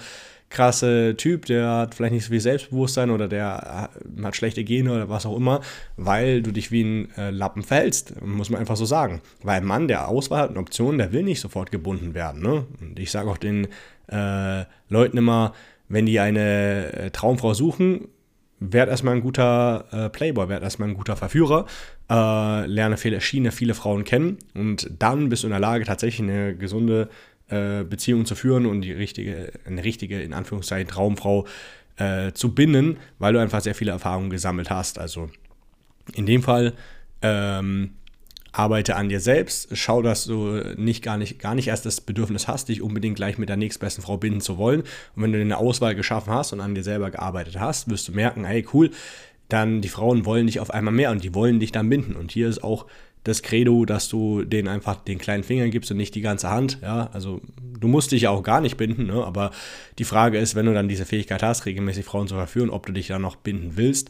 krasse 0.50 1.14
Typ, 1.16 1.46
der 1.46 1.68
hat 1.68 1.94
vielleicht 1.94 2.12
nicht 2.12 2.24
so 2.24 2.30
viel 2.30 2.40
Selbstbewusstsein 2.40 3.10
oder 3.10 3.28
der 3.28 3.90
hat 4.22 4.36
schlechte 4.36 4.64
Gene 4.64 4.92
oder 4.92 5.08
was 5.08 5.24
auch 5.24 5.36
immer, 5.36 5.60
weil 5.96 6.42
du 6.42 6.50
dich 6.50 6.72
wie 6.72 6.82
ein 6.82 7.08
äh, 7.16 7.30
Lappen 7.30 7.62
verhältst, 7.62 8.20
muss 8.20 8.50
man 8.50 8.60
einfach 8.60 8.76
so 8.76 8.84
sagen. 8.84 9.22
Weil 9.42 9.58
ein 9.58 9.64
Mann, 9.64 9.86
der 9.86 10.08
Auswahl 10.08 10.42
hat 10.42 10.50
und 10.50 10.58
Optionen, 10.58 10.98
der 10.98 11.12
will 11.12 11.22
nicht 11.22 11.40
sofort 11.40 11.70
gebunden 11.70 12.14
werden. 12.14 12.42
Ne? 12.42 12.66
Und 12.80 12.98
ich 12.98 13.12
sage 13.12 13.30
auch 13.30 13.38
den 13.38 13.68
äh, 14.08 14.64
Leuten 14.88 15.18
immer, 15.18 15.54
wenn 15.88 16.06
die 16.06 16.18
eine 16.18 16.92
äh, 16.92 17.10
Traumfrau 17.10 17.54
suchen, 17.54 18.08
werd 18.60 18.88
erstmal 18.90 19.16
ein 19.16 19.22
guter 19.22 19.86
äh, 19.90 20.08
Playboy, 20.10 20.48
werd 20.48 20.62
erstmal 20.62 20.88
ein 20.88 20.94
guter 20.94 21.16
Verführer, 21.16 21.66
äh, 22.10 22.66
lerne 22.66 22.96
viele, 22.96 23.20
Schiene, 23.20 23.52
viele 23.52 23.74
Frauen 23.74 24.04
kennen 24.04 24.38
und 24.54 24.90
dann 24.98 25.30
bist 25.30 25.42
du 25.42 25.46
in 25.46 25.52
der 25.52 25.60
Lage, 25.60 25.84
tatsächlich 25.84 26.28
eine 26.28 26.54
gesunde 26.54 27.08
äh, 27.48 27.84
Beziehung 27.84 28.26
zu 28.26 28.34
führen 28.34 28.66
und 28.66 28.82
die 28.82 28.92
richtige, 28.92 29.52
eine 29.66 29.82
richtige, 29.82 30.22
in 30.22 30.34
Anführungszeichen, 30.34 30.88
Traumfrau 30.88 31.46
äh, 31.96 32.32
zu 32.32 32.54
binden, 32.54 32.98
weil 33.18 33.32
du 33.32 33.40
einfach 33.40 33.60
sehr 33.60 33.74
viele 33.74 33.92
Erfahrungen 33.92 34.30
gesammelt 34.30 34.70
hast. 34.70 34.98
Also 34.98 35.30
in 36.14 36.26
dem 36.26 36.42
Fall 36.42 36.74
ähm, 37.22 37.92
arbeite 38.52 38.96
an 38.96 39.08
dir 39.08 39.20
selbst, 39.20 39.68
schau, 39.72 40.02
dass 40.02 40.24
du 40.24 40.60
nicht 40.76 41.02
gar, 41.02 41.16
nicht 41.16 41.38
gar 41.38 41.54
nicht 41.54 41.68
erst 41.68 41.86
das 41.86 42.00
Bedürfnis 42.00 42.48
hast, 42.48 42.68
dich 42.68 42.82
unbedingt 42.82 43.16
gleich 43.16 43.38
mit 43.38 43.48
der 43.48 43.56
nächstbesten 43.56 44.02
Frau 44.02 44.16
binden 44.16 44.40
zu 44.40 44.58
wollen. 44.58 44.82
Und 45.14 45.22
wenn 45.22 45.32
du 45.32 45.40
eine 45.40 45.58
Auswahl 45.58 45.94
geschaffen 45.94 46.32
hast 46.32 46.52
und 46.52 46.60
an 46.60 46.74
dir 46.74 46.82
selber 46.82 47.10
gearbeitet 47.10 47.58
hast, 47.58 47.88
wirst 47.90 48.08
du 48.08 48.12
merken, 48.12 48.44
hey 48.44 48.66
cool, 48.72 48.90
dann 49.48 49.80
die 49.80 49.88
Frauen 49.88 50.24
wollen 50.24 50.46
dich 50.46 50.60
auf 50.60 50.70
einmal 50.70 50.94
mehr 50.94 51.10
und 51.10 51.24
die 51.24 51.34
wollen 51.34 51.60
dich 51.60 51.72
dann 51.72 51.88
binden. 51.88 52.16
Und 52.16 52.32
hier 52.32 52.48
ist 52.48 52.62
auch 52.62 52.86
das 53.24 53.42
Credo, 53.42 53.84
dass 53.84 54.08
du 54.08 54.44
denen 54.44 54.68
einfach 54.68 54.96
den 54.96 55.18
kleinen 55.18 55.44
Finger 55.44 55.68
gibst 55.68 55.90
und 55.90 55.98
nicht 55.98 56.14
die 56.14 56.22
ganze 56.22 56.50
Hand. 56.50 56.78
Ja, 56.82 57.10
also 57.12 57.40
du 57.78 57.86
musst 57.86 58.12
dich 58.12 58.22
ja 58.22 58.30
auch 58.30 58.42
gar 58.42 58.60
nicht 58.60 58.76
binden, 58.76 59.06
ne? 59.06 59.24
aber 59.24 59.50
die 59.98 60.04
Frage 60.04 60.38
ist, 60.38 60.54
wenn 60.54 60.66
du 60.66 60.72
dann 60.72 60.88
diese 60.88 61.04
Fähigkeit 61.04 61.42
hast, 61.42 61.66
regelmäßig 61.66 62.04
Frauen 62.04 62.28
zu 62.28 62.34
verführen, 62.34 62.70
ob 62.70 62.86
du 62.86 62.92
dich 62.92 63.08
dann 63.08 63.22
noch 63.22 63.36
binden 63.36 63.72
willst. 63.74 64.08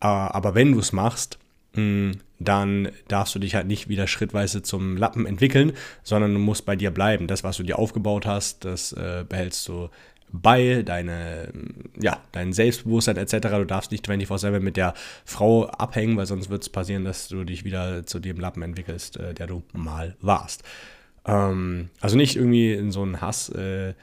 Äh, 0.00 0.06
aber 0.06 0.54
wenn 0.54 0.72
du 0.72 0.78
es 0.78 0.92
machst, 0.92 1.38
dann 1.74 2.88
darfst 3.08 3.34
du 3.34 3.38
dich 3.38 3.54
halt 3.54 3.66
nicht 3.66 3.88
wieder 3.88 4.06
schrittweise 4.06 4.62
zum 4.62 4.96
Lappen 4.96 5.26
entwickeln, 5.26 5.72
sondern 6.02 6.34
du 6.34 6.38
musst 6.38 6.66
bei 6.66 6.76
dir 6.76 6.90
bleiben. 6.90 7.26
Das, 7.26 7.44
was 7.44 7.56
du 7.56 7.62
dir 7.62 7.78
aufgebaut 7.78 8.26
hast, 8.26 8.64
das 8.64 8.92
äh, 8.92 9.24
behältst 9.28 9.66
du 9.68 9.88
bei, 10.32 10.82
deine, 10.82 11.52
ja, 12.00 12.18
dein 12.32 12.52
Selbstbewusstsein 12.52 13.18
etc. 13.18 13.48
Du 13.48 13.66
darfst 13.66 13.92
nicht 13.92 14.08
24-7 14.08 14.60
mit 14.60 14.76
der 14.76 14.94
Frau 15.24 15.66
abhängen, 15.66 16.16
weil 16.16 16.26
sonst 16.26 16.48
wird 16.48 16.62
es 16.62 16.68
passieren, 16.70 17.04
dass 17.04 17.28
du 17.28 17.44
dich 17.44 17.64
wieder 17.64 18.06
zu 18.06 18.18
dem 18.18 18.40
Lappen 18.40 18.62
entwickelst, 18.62 19.18
äh, 19.18 19.34
der 19.34 19.46
du 19.46 19.62
mal 19.72 20.16
warst. 20.20 20.62
Ähm, 21.26 21.90
also 22.00 22.16
nicht 22.16 22.36
irgendwie 22.36 22.72
in 22.72 22.90
so 22.90 23.02
einen 23.02 23.20
Hass 23.20 23.50
äh, 23.50 23.94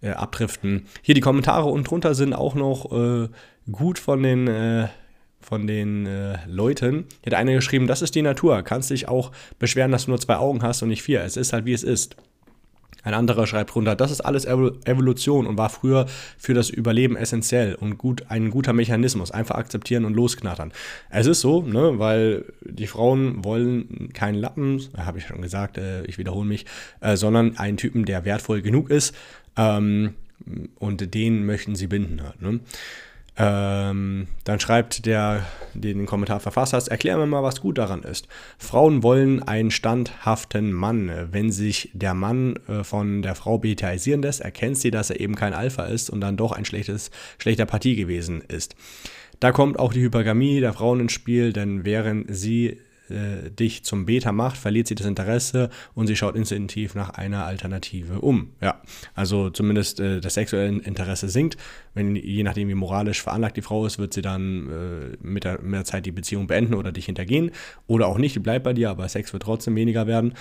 äh, 0.00 0.10
abdriften. 0.10 0.86
Hier 1.02 1.14
die 1.14 1.20
Kommentare 1.20 1.66
und 1.66 1.88
drunter 1.88 2.14
sind 2.14 2.32
auch 2.32 2.54
noch 2.54 2.92
äh, 2.92 3.28
gut 3.70 3.98
von 3.98 4.22
den 4.22 4.48
äh, 4.48 4.88
von 5.44 5.66
den 5.66 6.06
äh, 6.06 6.38
Leuten. 6.46 7.04
Hier 7.22 7.32
hat 7.32 7.34
einer 7.34 7.52
geschrieben, 7.52 7.86
das 7.86 8.02
ist 8.02 8.14
die 8.14 8.22
Natur. 8.22 8.62
Kannst 8.62 8.90
dich 8.90 9.08
auch 9.08 9.32
beschweren, 9.58 9.92
dass 9.92 10.06
du 10.06 10.10
nur 10.10 10.20
zwei 10.20 10.36
Augen 10.36 10.62
hast 10.62 10.82
und 10.82 10.88
nicht 10.88 11.02
vier. 11.02 11.22
Es 11.22 11.36
ist 11.36 11.52
halt, 11.52 11.66
wie 11.66 11.72
es 11.72 11.82
ist. 11.82 12.16
Ein 13.04 13.12
anderer 13.12 13.46
schreibt 13.46 13.76
runter, 13.76 13.94
das 13.94 14.10
ist 14.10 14.22
alles 14.22 14.46
Evolution 14.46 15.46
und 15.46 15.58
war 15.58 15.68
früher 15.68 16.06
für 16.38 16.54
das 16.54 16.70
Überleben 16.70 17.16
essentiell 17.16 17.74
und 17.74 17.98
gut, 17.98 18.24
ein 18.30 18.48
guter 18.48 18.72
Mechanismus. 18.72 19.30
Einfach 19.30 19.56
akzeptieren 19.56 20.06
und 20.06 20.14
losknattern. 20.14 20.72
Es 21.10 21.26
ist 21.26 21.40
so, 21.40 21.60
ne, 21.60 21.98
weil 21.98 22.46
die 22.62 22.86
Frauen 22.86 23.44
wollen 23.44 24.10
keinen 24.14 24.36
Lappen, 24.36 24.82
habe 24.96 25.18
ich 25.18 25.26
schon 25.26 25.42
gesagt, 25.42 25.76
äh, 25.76 26.04
ich 26.04 26.16
wiederhole 26.16 26.48
mich, 26.48 26.64
äh, 27.02 27.16
sondern 27.16 27.58
einen 27.58 27.76
Typen, 27.76 28.06
der 28.06 28.24
wertvoll 28.24 28.62
genug 28.62 28.88
ist 28.88 29.14
ähm, 29.58 30.14
und 30.76 31.14
den 31.14 31.44
möchten 31.44 31.76
sie 31.76 31.88
binden. 31.88 32.22
Halt, 32.22 32.40
ne? 32.40 32.60
Ähm, 33.36 34.28
dann 34.44 34.60
schreibt 34.60 35.06
der, 35.06 35.44
der 35.74 35.94
den 35.94 36.06
Kommentar 36.06 36.38
verfasst 36.38 36.72
hat, 36.72 36.86
erklär 36.86 37.16
mir 37.16 37.26
mal, 37.26 37.42
was 37.42 37.60
gut 37.60 37.78
daran 37.78 38.04
ist. 38.04 38.28
Frauen 38.58 39.02
wollen 39.02 39.42
einen 39.42 39.72
standhaften 39.72 40.72
Mann. 40.72 41.10
Wenn 41.32 41.50
sich 41.50 41.90
der 41.94 42.14
Mann 42.14 42.56
äh, 42.68 42.84
von 42.84 43.22
der 43.22 43.34
Frau 43.34 43.58
betaisieren 43.58 44.22
lässt, 44.22 44.40
erkennt 44.40 44.78
sie, 44.78 44.92
dass 44.92 45.10
er 45.10 45.18
eben 45.18 45.34
kein 45.34 45.52
Alpha 45.52 45.84
ist 45.84 46.10
und 46.10 46.20
dann 46.20 46.36
doch 46.36 46.52
ein 46.52 46.64
schlechtes, 46.64 47.10
schlechter 47.38 47.66
Partie 47.66 47.96
gewesen 47.96 48.40
ist. 48.40 48.76
Da 49.40 49.50
kommt 49.50 49.80
auch 49.80 49.92
die 49.92 50.02
Hypergamie 50.02 50.60
der 50.60 50.72
Frauen 50.72 51.00
ins 51.00 51.12
Spiel, 51.12 51.52
denn 51.52 51.84
während 51.84 52.34
sie 52.34 52.78
äh, 53.10 53.50
dich 53.50 53.84
zum 53.84 54.06
Beta 54.06 54.32
macht, 54.32 54.56
verliert 54.56 54.86
sie 54.86 54.94
das 54.94 55.06
Interesse 55.06 55.70
und 55.94 56.06
sie 56.06 56.16
schaut 56.16 56.36
instinktiv 56.36 56.94
nach 56.94 57.10
einer 57.10 57.44
Alternative 57.44 58.20
um. 58.20 58.52
Ja, 58.60 58.80
also 59.14 59.50
zumindest 59.50 60.00
äh, 60.00 60.20
das 60.20 60.34
sexuelle 60.34 60.80
Interesse 60.80 61.28
sinkt. 61.28 61.56
Wenn, 61.92 62.16
je 62.16 62.42
nachdem, 62.42 62.68
wie 62.68 62.74
moralisch 62.74 63.22
veranlagt 63.22 63.56
die 63.56 63.62
Frau 63.62 63.84
ist, 63.84 63.98
wird 63.98 64.14
sie 64.14 64.22
dann 64.22 64.70
äh, 64.70 65.16
mit, 65.20 65.44
der, 65.44 65.60
mit 65.60 65.74
der 65.74 65.84
Zeit 65.84 66.06
die 66.06 66.12
Beziehung 66.12 66.46
beenden 66.46 66.74
oder 66.74 66.92
dich 66.92 67.06
hintergehen. 67.06 67.50
Oder 67.86 68.06
auch 68.06 68.18
nicht, 68.18 68.36
die 68.36 68.40
bleibt 68.40 68.64
bei 68.64 68.72
dir, 68.72 68.90
aber 68.90 69.08
Sex 69.08 69.32
wird 69.32 69.42
trotzdem 69.42 69.76
weniger 69.76 70.06
werden. 70.06 70.34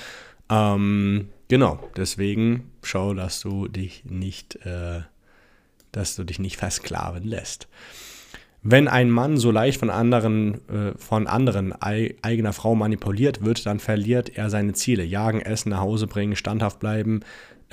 Ähm, 0.49 1.29
genau, 1.47 1.89
deswegen 1.95 2.71
schau, 2.81 3.13
dass 3.13 3.41
du 3.41 3.67
dich 3.67 4.05
nicht, 4.05 4.55
äh, 4.65 5.01
dass 5.91 6.15
du 6.15 6.23
dich 6.23 6.39
nicht 6.39 6.57
versklaven 6.57 7.23
lässt. 7.23 7.67
Wenn 8.65 8.87
ein 8.87 9.09
Mann 9.09 9.35
so 9.37 9.51
leicht 9.51 9.79
von 9.79 9.89
anderen, 9.89 10.67
äh, 10.69 10.97
von 10.97 11.27
anderen 11.27 11.73
ei 11.81 12.15
eigener 12.21 12.53
Frau 12.53 12.75
manipuliert 12.75 13.43
wird, 13.43 13.65
dann 13.65 13.79
verliert 13.79 14.37
er 14.37 14.49
seine 14.49 14.73
Ziele. 14.73 15.03
Jagen, 15.03 15.41
essen, 15.41 15.69
nach 15.69 15.81
Hause 15.81 16.07
bringen, 16.07 16.37
standhaft 16.37 16.79
bleiben, 16.79 17.21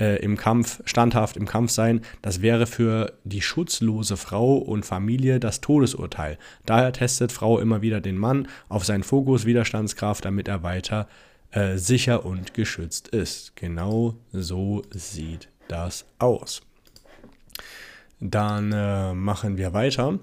äh, 0.01 0.17
im 0.21 0.35
Kampf, 0.35 0.81
standhaft 0.85 1.37
im 1.37 1.47
Kampf 1.47 1.71
sein, 1.71 2.01
das 2.21 2.41
wäre 2.41 2.67
für 2.67 3.13
die 3.23 3.41
schutzlose 3.41 4.17
Frau 4.17 4.57
und 4.57 4.85
Familie 4.85 5.39
das 5.39 5.61
Todesurteil. 5.61 6.37
Daher 6.65 6.91
testet 6.91 7.31
Frau 7.31 7.59
immer 7.59 7.81
wieder 7.81 8.01
den 8.01 8.17
Mann 8.17 8.47
auf 8.67 8.83
seinen 8.83 9.03
Fokus, 9.03 9.45
Widerstandskraft, 9.45 10.25
damit 10.25 10.49
er 10.49 10.63
weiter 10.63 11.07
äh, 11.51 11.77
sicher 11.77 12.25
und 12.25 12.53
geschützt 12.53 13.09
ist. 13.09 13.55
Genau 13.55 14.15
so 14.33 14.81
sieht 14.89 15.47
das 15.67 16.05
aus. 16.19 16.61
Dann 18.19 18.71
äh, 18.71 19.13
machen 19.13 19.57
wir 19.57 19.73
weiter. 19.73 20.19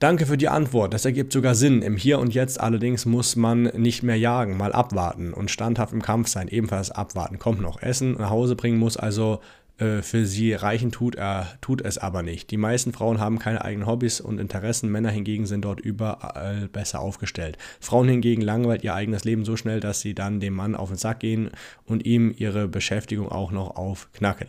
Danke 0.00 0.26
für 0.26 0.36
die 0.36 0.48
Antwort, 0.48 0.94
das 0.94 1.04
ergibt 1.04 1.32
sogar 1.32 1.56
Sinn. 1.56 1.82
Im 1.82 1.96
Hier 1.96 2.20
und 2.20 2.32
Jetzt 2.32 2.60
allerdings 2.60 3.04
muss 3.04 3.34
man 3.34 3.64
nicht 3.64 4.04
mehr 4.04 4.16
jagen, 4.16 4.56
mal 4.56 4.72
abwarten 4.72 5.32
und 5.32 5.50
standhaft 5.50 5.92
im 5.92 6.02
Kampf 6.02 6.28
sein, 6.28 6.46
ebenfalls 6.46 6.92
abwarten. 6.92 7.40
Kommt 7.40 7.60
noch. 7.60 7.82
Essen 7.82 8.12
nach 8.12 8.30
Hause 8.30 8.54
bringen 8.54 8.78
muss 8.78 8.96
also 8.96 9.40
äh, 9.78 10.02
für 10.02 10.24
sie 10.24 10.52
reichen, 10.52 10.92
tut 10.92 11.16
er 11.16 11.48
tut 11.60 11.80
es 11.80 11.98
aber 11.98 12.22
nicht. 12.22 12.52
Die 12.52 12.56
meisten 12.56 12.92
Frauen 12.92 13.18
haben 13.18 13.40
keine 13.40 13.64
eigenen 13.64 13.88
Hobbys 13.88 14.20
und 14.20 14.38
Interessen, 14.38 14.88
Männer 14.88 15.10
hingegen 15.10 15.46
sind 15.46 15.64
dort 15.64 15.80
überall 15.80 16.68
besser 16.68 17.00
aufgestellt. 17.00 17.58
Frauen 17.80 18.06
hingegen 18.06 18.42
langweilt 18.42 18.84
ihr 18.84 18.94
eigenes 18.94 19.24
Leben 19.24 19.44
so 19.44 19.56
schnell, 19.56 19.80
dass 19.80 20.00
sie 20.00 20.14
dann 20.14 20.38
dem 20.38 20.54
Mann 20.54 20.76
auf 20.76 20.90
den 20.90 20.96
Sack 20.96 21.18
gehen 21.18 21.50
und 21.86 22.06
ihm 22.06 22.32
ihre 22.36 22.68
Beschäftigung 22.68 23.32
auch 23.32 23.50
noch 23.50 23.74
aufknacken. 23.74 24.46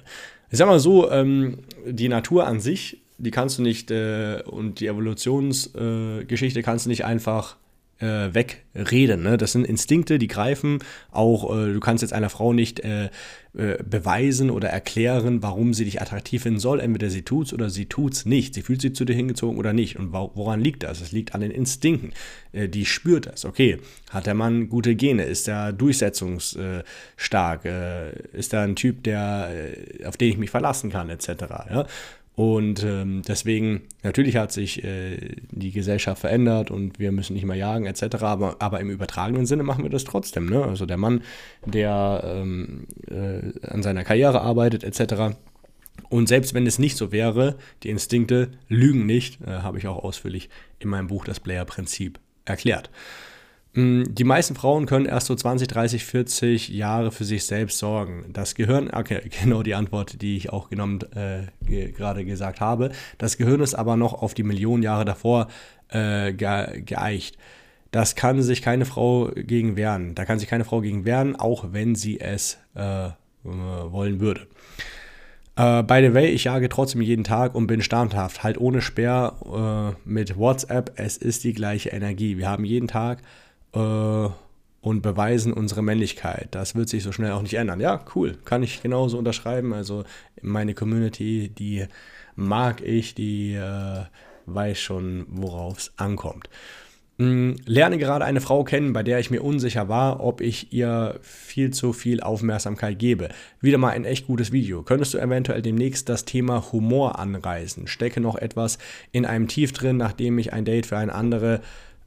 Ich 0.51 0.59
sag 0.59 0.67
mal 0.67 0.79
so, 0.79 1.09
ähm, 1.09 1.61
die 1.87 2.07
Natur 2.07 2.45
an 2.45 2.59
sich 2.59 3.01
die 3.19 3.31
kannst 3.31 3.59
du 3.59 3.61
nicht, 3.61 3.91
äh, 3.91 4.41
und 4.45 4.79
die 4.79 4.87
Evolutionsgeschichte 4.87 6.59
äh, 6.59 6.63
kannst 6.63 6.85
du 6.85 6.89
nicht 6.89 7.05
einfach 7.05 7.57
äh, 7.99 8.33
wegreden. 8.33 9.23
Ne? 9.23 9.37
Das 9.37 9.51
sind 9.51 9.65
Instinkte, 9.65 10.19
die 10.19 10.27
greifen. 10.27 10.79
Auch 11.11 11.55
äh, 11.55 11.73
du 11.73 11.79
kannst 11.79 12.01
jetzt 12.01 12.13
einer 12.13 12.29
Frau 12.29 12.53
nicht 12.53 12.79
äh, 12.79 13.09
äh 13.57 13.77
beweisen 13.83 14.49
oder 14.49 14.69
erklären, 14.69 15.43
warum 15.43 15.73
sie 15.73 15.85
dich 15.85 16.01
attraktiv 16.01 16.43
finden 16.43 16.59
soll. 16.59 16.79
Entweder 16.79 17.09
sie 17.09 17.23
tut's 17.23 17.53
oder 17.53 17.69
sie 17.69 17.87
tut's 17.87 18.25
nicht. 18.25 18.53
Sie 18.53 18.61
fühlt 18.61 18.81
sich 18.81 18.95
zu 18.95 19.05
dir 19.05 19.15
hingezogen 19.15 19.57
oder 19.57 19.73
nicht. 19.73 19.97
Und 19.97 20.13
woran 20.13 20.61
liegt 20.61 20.83
das? 20.83 21.01
Es 21.01 21.11
liegt 21.11 21.35
an 21.35 21.41
den 21.41 21.51
Instinkten. 21.51 22.13
Äh, 22.53 22.69
die 22.69 22.85
spürt 22.85 23.25
das. 23.25 23.43
Okay, 23.43 23.79
hat 24.11 24.27
der 24.27 24.35
Mann 24.35 24.69
gute 24.69 24.95
Gene? 24.95 25.23
Ist 25.23 25.49
er 25.49 25.73
durchsetzungsstark? 25.73 27.65
Äh, 27.65 28.11
ist 28.31 28.53
er 28.53 28.61
ein 28.61 28.77
Typ, 28.77 29.03
der, 29.03 29.49
auf 30.05 30.15
den 30.15 30.29
ich 30.29 30.37
mich 30.37 30.51
verlassen 30.51 30.89
kann, 30.89 31.09
etc. 31.09 31.27
Ja? 31.69 31.85
Und 32.39 32.85
ähm, 32.85 33.21
deswegen, 33.27 33.81
natürlich 34.01 34.37
hat 34.37 34.53
sich 34.53 34.81
äh, 34.85 35.35
die 35.51 35.73
Gesellschaft 35.73 36.21
verändert 36.21 36.71
und 36.71 36.97
wir 36.97 37.11
müssen 37.11 37.33
nicht 37.33 37.43
mehr 37.43 37.57
jagen 37.57 37.85
etc., 37.85 38.23
aber, 38.23 38.55
aber 38.59 38.79
im 38.79 38.89
übertragenen 38.89 39.45
Sinne 39.45 39.63
machen 39.63 39.83
wir 39.83 39.89
das 39.89 40.05
trotzdem. 40.05 40.45
Ne? 40.45 40.63
Also 40.63 40.85
der 40.85 40.95
Mann, 40.95 41.21
der 41.65 42.21
ähm, 42.23 42.87
äh, 43.09 43.67
an 43.67 43.83
seiner 43.83 44.05
Karriere 44.05 44.39
arbeitet 44.39 44.85
etc. 44.85 45.35
Und 46.07 46.29
selbst 46.29 46.53
wenn 46.53 46.65
es 46.65 46.79
nicht 46.79 46.95
so 46.95 47.11
wäre, 47.11 47.57
die 47.83 47.89
Instinkte 47.89 48.51
lügen 48.69 49.05
nicht, 49.05 49.41
äh, 49.41 49.47
habe 49.47 49.77
ich 49.77 49.87
auch 49.87 50.01
ausführlich 50.01 50.49
in 50.79 50.87
meinem 50.87 51.07
Buch 51.07 51.25
Das 51.25 51.41
Player-Prinzip 51.41 52.21
erklärt. 52.45 52.89
Mm, 53.73 54.03
die 54.09 54.23
meisten 54.23 54.55
Frauen 54.55 54.85
können 54.85 55.05
erst 55.05 55.27
so 55.27 55.35
20, 55.35 55.67
30, 55.67 56.03
40 56.03 56.69
Jahre 56.69 57.11
für 57.11 57.23
sich 57.23 57.45
selbst 57.45 57.77
sorgen. 57.77 58.25
Das 58.33 58.55
Gehirn, 58.55 58.89
okay, 58.91 59.21
genau 59.43 59.63
die 59.63 59.75
Antwort, 59.75 60.21
die 60.21 60.37
ich 60.37 60.51
auch 60.51 60.69
genommen 60.69 60.99
äh, 61.15 61.43
ge 61.65 61.91
gerade 61.91 62.25
gesagt 62.25 62.61
habe. 62.61 62.91
Das 63.17 63.37
Gehirn 63.37 63.61
ist 63.61 63.75
aber 63.75 63.95
noch 63.95 64.13
auf 64.13 64.33
die 64.33 64.43
Millionen 64.43 64.83
Jahre 64.83 65.05
davor 65.05 65.47
äh, 65.89 66.33
ge 66.33 66.81
geeicht. 66.81 67.37
Das 67.91 68.15
kann 68.15 68.41
sich 68.41 68.61
keine 68.61 68.85
Frau 68.85 69.31
gegen 69.35 69.75
wehren. 69.75 70.13
Da 70.13 70.25
kann 70.25 70.37
sich 70.37 70.47
keine 70.47 70.63
Frau 70.63 70.81
gegen 70.81 71.05
wehren, 71.05 71.35
auch 71.35 71.65
wenn 71.71 71.95
sie 71.95 72.19
es 72.19 72.59
äh, 72.75 73.09
wollen 73.43 74.19
würde. 74.19 74.47
Uh, 75.59 75.83
by 75.83 75.99
the 76.01 76.13
way, 76.13 76.27
ich 76.27 76.45
jage 76.45 76.69
trotzdem 76.69 77.01
jeden 77.01 77.25
Tag 77.25 77.53
und 77.53 77.67
bin 77.67 77.81
standhaft, 77.81 78.43
halt 78.43 78.57
ohne 78.57 78.81
Speer 78.81 79.33
uh, 79.45 79.93
mit 80.05 80.37
WhatsApp. 80.37 80.93
Es 80.95 81.17
ist 81.17 81.43
die 81.43 81.51
gleiche 81.51 81.89
Energie. 81.89 82.37
Wir 82.37 82.47
haben 82.47 82.63
jeden 82.63 82.87
Tag 82.87 83.21
äh, 83.73 84.29
und 84.81 85.01
beweisen 85.01 85.53
unsere 85.53 85.81
Männlichkeit. 85.81 86.49
Das 86.51 86.75
wird 86.75 86.89
sich 86.89 87.03
so 87.03 87.11
schnell 87.11 87.31
auch 87.31 87.41
nicht 87.41 87.55
ändern. 87.55 87.79
Ja, 87.79 88.03
cool, 88.15 88.37
kann 88.45 88.63
ich 88.63 88.81
genauso 88.81 89.17
unterschreiben. 89.17 89.73
Also 89.73 90.03
meine 90.41 90.73
Community, 90.73 91.49
die 91.49 91.85
mag 92.35 92.81
ich, 92.81 93.13
die 93.13 93.53
äh, 93.55 94.03
weiß 94.45 94.79
schon, 94.79 95.25
worauf 95.29 95.79
es 95.79 95.93
ankommt. 95.97 96.49
Hm, 97.17 97.57
lerne 97.65 97.97
gerade 97.97 98.23
eine 98.23 98.39
Frau 98.39 98.63
kennen, 98.63 98.93
bei 98.93 99.03
der 99.03 99.19
ich 99.19 99.29
mir 99.29 99.43
unsicher 99.43 99.89
war, 99.89 100.23
ob 100.23 100.39
ich 100.39 100.71
ihr 100.71 101.19
viel 101.21 101.71
zu 101.71 101.91
viel 101.91 102.21
Aufmerksamkeit 102.21 102.97
gebe. 102.97 103.27
Wieder 103.59 103.77
mal 103.77 103.89
ein 103.89 104.05
echt 104.05 104.27
gutes 104.27 104.53
Video. 104.53 104.83
Könntest 104.83 105.13
du 105.13 105.17
eventuell 105.17 105.61
demnächst 105.61 106.07
das 106.07 106.23
Thema 106.23 106.71
Humor 106.71 107.19
anreißen? 107.19 107.87
Stecke 107.87 108.21
noch 108.21 108.37
etwas 108.37 108.77
in 109.11 109.25
einem 109.25 109.49
Tief 109.49 109.73
drin, 109.73 109.97
nachdem 109.97 110.39
ich 110.39 110.53
ein 110.53 110.63
Date 110.63 110.85
für 110.85 110.97
eine 110.97 111.13
andere 111.13 111.55
äh, 111.55 111.59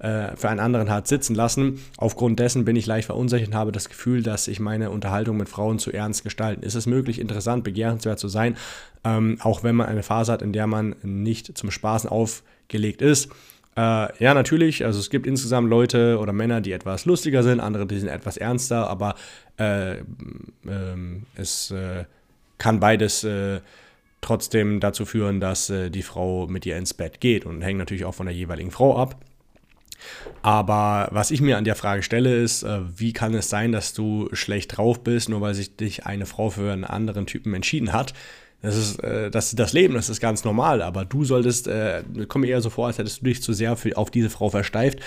für 0.02 0.48
einen 0.48 0.58
anderen 0.58 0.90
hat 0.90 1.06
sitzen 1.06 1.36
lassen. 1.36 1.78
Aufgrund 1.96 2.40
dessen 2.40 2.64
bin 2.64 2.74
ich 2.74 2.86
leicht 2.86 3.06
verunsichert 3.06 3.50
und 3.50 3.54
habe 3.54 3.70
das 3.70 3.88
Gefühl, 3.88 4.24
dass 4.24 4.48
ich 4.48 4.58
meine 4.58 4.90
Unterhaltung 4.90 5.36
mit 5.36 5.48
Frauen 5.48 5.78
zu 5.78 5.92
ernst 5.92 6.24
gestalten. 6.24 6.64
Ist 6.64 6.74
es 6.74 6.86
möglich, 6.86 7.20
interessant, 7.20 7.62
begehrenswert 7.62 8.18
zu 8.18 8.26
sein, 8.26 8.56
ähm, 9.04 9.38
auch 9.40 9.62
wenn 9.62 9.76
man 9.76 9.86
eine 9.86 10.02
Phase 10.02 10.32
hat, 10.32 10.42
in 10.42 10.52
der 10.52 10.66
man 10.66 10.96
nicht 11.02 11.56
zum 11.56 11.70
Spaßen 11.70 12.10
aufgelegt 12.10 13.00
ist? 13.00 13.30
Äh, 13.76 14.08
ja, 14.22 14.34
natürlich. 14.34 14.84
Also 14.84 14.98
es 14.98 15.08
gibt 15.08 15.26
insgesamt 15.26 15.70
Leute 15.70 16.18
oder 16.18 16.32
Männer, 16.32 16.60
die 16.60 16.72
etwas 16.72 17.04
lustiger 17.04 17.42
sind, 17.42 17.60
andere, 17.60 17.86
die 17.86 17.98
sind 17.98 18.08
etwas 18.08 18.36
ernster, 18.36 18.88
aber 18.88 19.14
äh, 19.58 19.98
äh, 19.98 20.02
es 21.36 21.70
äh, 21.70 22.04
kann 22.58 22.80
beides 22.80 23.24
äh, 23.24 23.60
trotzdem 24.20 24.78
dazu 24.80 25.04
führen, 25.04 25.40
dass 25.40 25.70
äh, 25.70 25.90
die 25.90 26.02
Frau 26.02 26.46
mit 26.46 26.66
ihr 26.66 26.76
ins 26.76 26.92
Bett 26.92 27.20
geht 27.20 27.46
und 27.46 27.62
hängt 27.62 27.78
natürlich 27.78 28.04
auch 28.04 28.14
von 28.14 28.26
der 28.26 28.34
jeweiligen 28.34 28.70
Frau 28.70 28.96
ab. 28.96 29.16
Aber 30.42 31.08
was 31.12 31.30
ich 31.30 31.40
mir 31.40 31.56
an 31.56 31.64
der 31.64 31.76
Frage 31.76 32.02
stelle, 32.02 32.34
ist, 32.34 32.62
äh, 32.62 32.80
wie 32.96 33.12
kann 33.12 33.34
es 33.34 33.48
sein, 33.48 33.72
dass 33.72 33.92
du 33.92 34.28
schlecht 34.32 34.76
drauf 34.76 35.02
bist, 35.02 35.28
nur 35.28 35.40
weil 35.40 35.54
sich 35.54 35.76
dich 35.76 36.06
eine 36.06 36.26
Frau 36.26 36.50
für 36.50 36.72
einen 36.72 36.84
anderen 36.84 37.26
Typen 37.26 37.54
entschieden 37.54 37.92
hat? 37.92 38.12
Das 38.62 38.76
ist 38.76 39.00
äh, 39.00 39.28
das, 39.28 39.54
das 39.56 39.72
Leben, 39.72 39.94
das 39.94 40.08
ist 40.08 40.20
ganz 40.20 40.44
normal, 40.44 40.82
aber 40.82 41.04
du 41.04 41.24
solltest, 41.24 41.66
äh, 41.66 42.04
komme 42.28 42.46
eher 42.46 42.60
so 42.60 42.70
vor, 42.70 42.86
als 42.86 42.98
hättest 42.98 43.20
du 43.20 43.24
dich 43.24 43.42
zu 43.42 43.52
sehr 43.52 43.76
für, 43.76 43.96
auf 43.96 44.10
diese 44.10 44.30
Frau 44.30 44.50
versteift. 44.50 45.00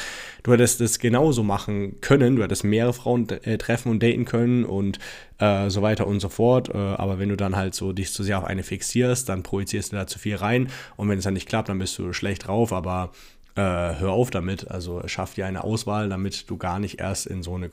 Du 0.44 0.52
hättest 0.52 0.82
es 0.82 1.00
genauso 1.00 1.42
machen 1.42 2.02
können, 2.02 2.36
du 2.36 2.44
hättest 2.44 2.66
mehrere 2.66 2.92
Frauen 2.92 3.30
äh, 3.30 3.58
treffen 3.58 3.90
und 3.90 4.04
daten 4.04 4.25
können 4.25 4.66
und 4.66 5.00
äh, 5.40 5.70
so 5.70 5.82
weiter 5.82 6.06
und 6.06 6.20
so 6.20 6.28
fort. 6.28 6.70
Äh, 6.70 6.78
aber 6.78 7.18
wenn 7.18 7.30
du 7.30 7.38
dann 7.38 7.56
halt 7.56 7.75
so 7.75 7.94
dich 7.94 8.12
zu 8.12 8.24
sehr 8.24 8.40
auf 8.40 8.44
eine 8.44 8.62
fixierst, 8.62 9.30
dann 9.30 9.42
projizierst 9.42 9.94
du 9.94 9.96
da 9.96 10.06
zu 10.06 10.20
viel 10.20 10.36
rein 10.36 10.68
und 10.98 11.08
wenn 11.08 11.18
es 11.18 11.24
dann 11.24 11.34
nicht 11.34 11.48
klappt, 11.48 11.70
dann 11.70 11.80
bist 11.80 11.98
du 11.98 12.12
schlecht 12.12 12.48
drauf, 12.48 12.74
aber 12.74 13.12
äh, 13.55 13.62
hör 13.62 14.12
auf 14.12 14.29
damit. 14.31 14.69
Also 14.69 15.01
schaff 15.07 15.33
dir 15.33 15.45
eine 15.45 15.63
Auswahl, 15.63 16.09
damit 16.09 16.50
du 16.50 16.57
gar 16.57 16.79
nicht 16.79 17.00
erst 17.00 17.25
in 17.25 17.43
so 17.43 17.55
eine, 17.55 17.67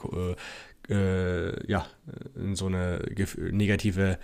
äh, 0.88 0.92
äh 0.92 1.70
ja, 1.70 1.86
in 2.36 2.54
so 2.54 2.66
eine 2.66 3.04
negative 3.50 4.18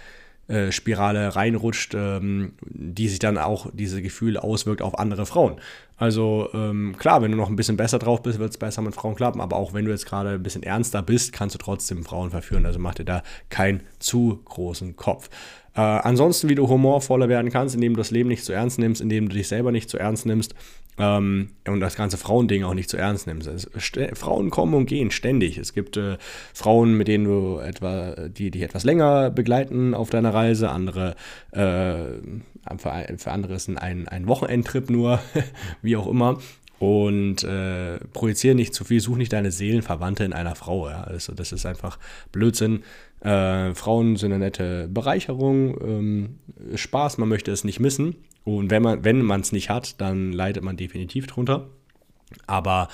äh, 0.48 0.72
Spirale 0.72 1.36
reinrutscht, 1.36 1.94
ähm, 1.94 2.52
die 2.62 3.08
sich 3.08 3.18
dann 3.18 3.36
auch 3.36 3.66
diese 3.72 4.00
Gefühle 4.00 4.42
auswirkt 4.42 4.80
auf 4.80 4.98
andere 4.98 5.26
Frauen. 5.26 5.60
Also 5.98 6.48
ähm, 6.54 6.94
klar, 6.96 7.20
wenn 7.20 7.32
du 7.32 7.36
noch 7.36 7.50
ein 7.50 7.56
bisschen 7.56 7.76
besser 7.76 7.98
drauf 7.98 8.22
bist, 8.22 8.38
wird 8.38 8.50
es 8.50 8.56
besser 8.56 8.80
mit 8.80 8.94
Frauen 8.94 9.14
klappen, 9.14 9.42
aber 9.42 9.56
auch 9.56 9.74
wenn 9.74 9.84
du 9.84 9.90
jetzt 9.90 10.06
gerade 10.06 10.30
ein 10.30 10.42
bisschen 10.42 10.62
ernster 10.62 11.02
bist, 11.02 11.34
kannst 11.34 11.54
du 11.54 11.58
trotzdem 11.58 12.02
Frauen 12.02 12.30
verführen. 12.30 12.64
Also 12.64 12.78
mach 12.78 12.94
dir 12.94 13.04
da 13.04 13.22
keinen 13.50 13.82
zu 13.98 14.40
großen 14.44 14.96
Kopf. 14.96 15.28
Äh, 15.74 15.80
ansonsten, 15.80 16.48
wie 16.48 16.54
du 16.54 16.66
humorvoller 16.66 17.28
werden 17.28 17.50
kannst, 17.50 17.74
indem 17.74 17.92
du 17.92 17.98
das 17.98 18.10
Leben 18.10 18.30
nicht 18.30 18.44
zu 18.44 18.52
ernst 18.52 18.78
nimmst, 18.78 19.02
indem 19.02 19.28
du 19.28 19.36
dich 19.36 19.48
selber 19.48 19.70
nicht 19.70 19.90
zu 19.90 19.98
ernst 19.98 20.24
nimmst 20.24 20.54
ähm, 20.98 21.50
und 21.66 21.80
das 21.80 21.96
ganze 21.96 22.16
Frauending 22.16 22.64
auch 22.64 22.74
nicht 22.74 22.90
zu 22.90 22.96
ernst 22.96 23.26
nimmst. 23.26 23.48
Also, 23.48 23.68
Frauen 24.14 24.50
kommen 24.50 24.74
und 24.74 24.86
gehen 24.86 25.10
ständig. 25.10 25.58
Es 25.58 25.72
gibt 25.72 25.96
äh, 25.96 26.18
Frauen, 26.54 26.96
mit 26.96 27.08
denen 27.08 27.24
du 27.24 27.58
etwa, 27.58 28.28
die 28.28 28.50
dich 28.50 28.62
etwas 28.62 28.84
länger 28.84 29.30
begleiten 29.30 29.94
auf 29.94 30.10
deiner 30.10 30.34
Reise, 30.34 30.70
andere 30.70 31.14
äh, 31.52 32.04
für, 32.76 33.06
für 33.16 33.30
andere 33.30 33.54
ist 33.54 33.68
ein, 33.68 34.08
ein 34.08 34.26
Wochenendtrip 34.26 34.90
nur, 34.90 35.20
wie 35.82 35.96
auch 35.96 36.06
immer. 36.06 36.38
Und 36.78 37.42
äh, 37.42 37.98
projiziere 38.12 38.54
nicht 38.54 38.72
zu 38.72 38.84
viel, 38.84 39.00
such 39.00 39.16
nicht 39.16 39.32
deine 39.32 39.50
Seelenverwandte 39.50 40.22
in 40.24 40.32
einer 40.32 40.54
Frau. 40.54 40.88
Ja? 40.88 41.02
Also 41.02 41.34
das 41.34 41.50
ist 41.50 41.66
einfach 41.66 41.98
Blödsinn. 42.30 42.84
Äh, 43.20 43.74
Frauen 43.74 44.14
sind 44.14 44.32
eine 44.32 44.44
nette 44.44 44.86
Bereicherung, 44.88 45.76
ähm, 45.82 46.38
Spaß, 46.76 47.18
man 47.18 47.28
möchte 47.28 47.50
es 47.50 47.64
nicht 47.64 47.80
missen. 47.80 48.14
Und 48.56 48.70
wenn 48.70 48.82
man 48.82 49.04
wenn 49.04 49.30
es 49.30 49.52
nicht 49.52 49.68
hat, 49.68 50.00
dann 50.00 50.32
leidet 50.32 50.62
man 50.62 50.76
definitiv 50.76 51.26
drunter. 51.26 51.68
Aber 52.46 52.88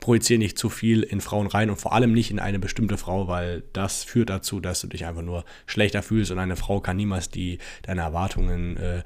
projiziere 0.00 0.38
nicht 0.38 0.58
zu 0.58 0.70
viel 0.70 1.02
in 1.02 1.20
Frauen 1.20 1.46
rein 1.46 1.68
und 1.68 1.76
vor 1.76 1.92
allem 1.92 2.12
nicht 2.12 2.30
in 2.30 2.38
eine 2.38 2.58
bestimmte 2.58 2.96
Frau, 2.96 3.28
weil 3.28 3.62
das 3.72 4.04
führt 4.04 4.30
dazu, 4.30 4.60
dass 4.60 4.80
du 4.80 4.86
dich 4.86 5.04
einfach 5.04 5.22
nur 5.22 5.44
schlechter 5.66 6.02
fühlst 6.02 6.30
und 6.30 6.38
eine 6.38 6.56
Frau 6.56 6.80
kann 6.80 6.96
niemals 6.96 7.30
die 7.30 7.58
deine 7.82 8.02
Erwartungen 8.02 8.76
äh, 8.76 9.02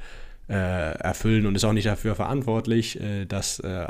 äh, 0.49 0.99
erfüllen 0.99 1.47
und 1.47 1.55
ist 1.55 1.65
auch 1.65 1.73
nicht 1.73 1.87
dafür 1.87 2.15
verantwortlich, 2.15 3.01
äh, 3.01 3.25
dass 3.25 3.61
äh, 3.61 3.87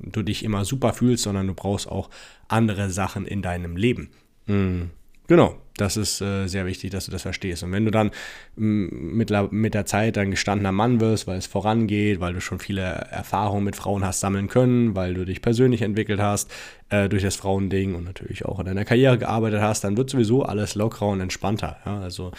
du 0.00 0.22
dich 0.22 0.42
immer 0.42 0.64
super 0.64 0.92
fühlst, 0.92 1.24
sondern 1.24 1.46
du 1.46 1.54
brauchst 1.54 1.88
auch 1.88 2.10
andere 2.48 2.90
Sachen 2.90 3.26
in 3.26 3.42
deinem 3.42 3.76
Leben. 3.76 4.10
Mhm. 4.46 4.90
Genau, 5.28 5.58
das 5.80 5.96
ist 5.96 6.20
äh, 6.20 6.46
sehr 6.46 6.66
wichtig, 6.66 6.90
dass 6.90 7.06
du 7.06 7.10
das 7.10 7.22
verstehst. 7.22 7.62
Und 7.62 7.72
wenn 7.72 7.84
du 7.84 7.90
dann 7.90 8.10
mit, 8.56 9.30
mit 9.52 9.74
der 9.74 9.86
Zeit 9.86 10.18
ein 10.18 10.30
gestandener 10.30 10.72
Mann 10.72 11.00
wirst, 11.00 11.26
weil 11.26 11.38
es 11.38 11.46
vorangeht, 11.46 12.20
weil 12.20 12.34
du 12.34 12.40
schon 12.40 12.58
viele 12.58 12.82
Erfahrungen 12.82 13.64
mit 13.64 13.76
Frauen 13.76 14.04
hast 14.04 14.20
sammeln 14.20 14.48
können, 14.48 14.94
weil 14.94 15.14
du 15.14 15.24
dich 15.24 15.42
persönlich 15.42 15.82
entwickelt 15.82 16.20
hast 16.20 16.50
äh, 16.90 17.08
durch 17.08 17.22
das 17.22 17.36
Frauending 17.36 17.94
und 17.94 18.04
natürlich 18.04 18.44
auch 18.44 18.58
in 18.58 18.66
deiner 18.66 18.84
Karriere 18.84 19.18
gearbeitet 19.18 19.60
hast, 19.60 19.84
dann 19.84 19.96
wird 19.96 20.10
sowieso 20.10 20.42
alles 20.42 20.74
lockerer 20.74 21.08
und 21.08 21.20
entspannter. 21.20 21.78
Ja? 21.84 22.00
Also 22.00 22.32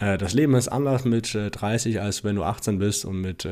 äh, 0.00 0.18
das 0.18 0.34
Leben 0.34 0.54
ist 0.54 0.68
anders 0.68 1.04
mit 1.04 1.34
30, 1.34 1.94
äh, 1.94 1.98
als 1.98 2.24
wenn 2.24 2.36
du 2.36 2.42
18 2.42 2.78
bist 2.78 3.04
und 3.04 3.20
mit 3.20 3.46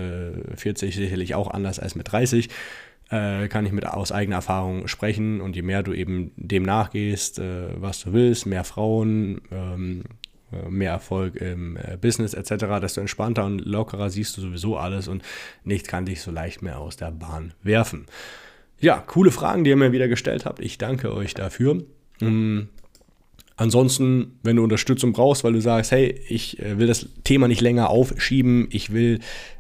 40 0.57 0.97
äh, 0.97 0.99
sicherlich 0.99 1.35
auch 1.35 1.51
anders 1.51 1.79
als 1.79 1.95
mit 1.95 2.11
30 2.11 2.49
kann 3.09 3.65
ich 3.65 3.73
mit 3.73 3.87
aus 3.87 4.13
eigener 4.13 4.37
Erfahrung 4.37 4.87
sprechen. 4.87 5.41
Und 5.41 5.57
je 5.57 5.63
mehr 5.63 5.83
du 5.83 5.93
eben 5.95 6.33
dem 6.37 6.63
nachgehst, 6.63 7.41
was 7.41 8.01
du 8.01 8.13
willst, 8.13 8.45
mehr 8.45 8.65
Frauen, 8.65 9.41
ähm, 9.51 10.05
mehr 10.69 10.93
Erfolg 10.93 11.37
im 11.37 11.79
Business 12.01 12.35
etc., 12.35 12.67
desto 12.81 13.01
entspannter 13.01 13.45
und 13.45 13.61
lockerer 13.65 14.11
siehst 14.11 14.37
du 14.37 14.41
sowieso 14.41 14.77
alles 14.77 15.09
und 15.09 15.23
nichts 15.65 15.89
kann 15.89 16.07
dich 16.07 16.21
so 16.21 16.31
leicht 16.31 16.63
mehr 16.63 16.79
aus 16.79 16.97
der 16.97 17.11
Bahn 17.11 17.55
werfen. 17.63 18.07
Ja, 18.81 18.99
coole 18.99 19.31
Fragen, 19.31 19.65
die 19.65 19.71
ihr 19.71 19.77
mir 19.77 19.93
wieder 19.93 20.09
gestellt 20.09 20.45
habt. 20.45 20.61
Ich 20.61 20.79
danke 20.79 21.15
euch 21.15 21.35
dafür. 21.35 21.83
Mm, 22.21 22.69
Ansonsten, 23.59 24.39
wenn 24.45 24.55
du 24.55 24.63
Unterstützung 24.63 25.13
brauchst, 25.13 25.43
weil 25.43 25.53
du 25.53 25.61
sagst, 25.61 25.91
hey, 25.91 26.21
ich 26.29 26.63
äh, 26.63 26.79
will 26.79 26.87
das 26.87 27.09
Thema 27.25 27.49
nicht 27.49 27.61
länger 27.61 27.91
aufschieben, 27.91 28.69
ich 28.71 28.93
will 28.93 29.19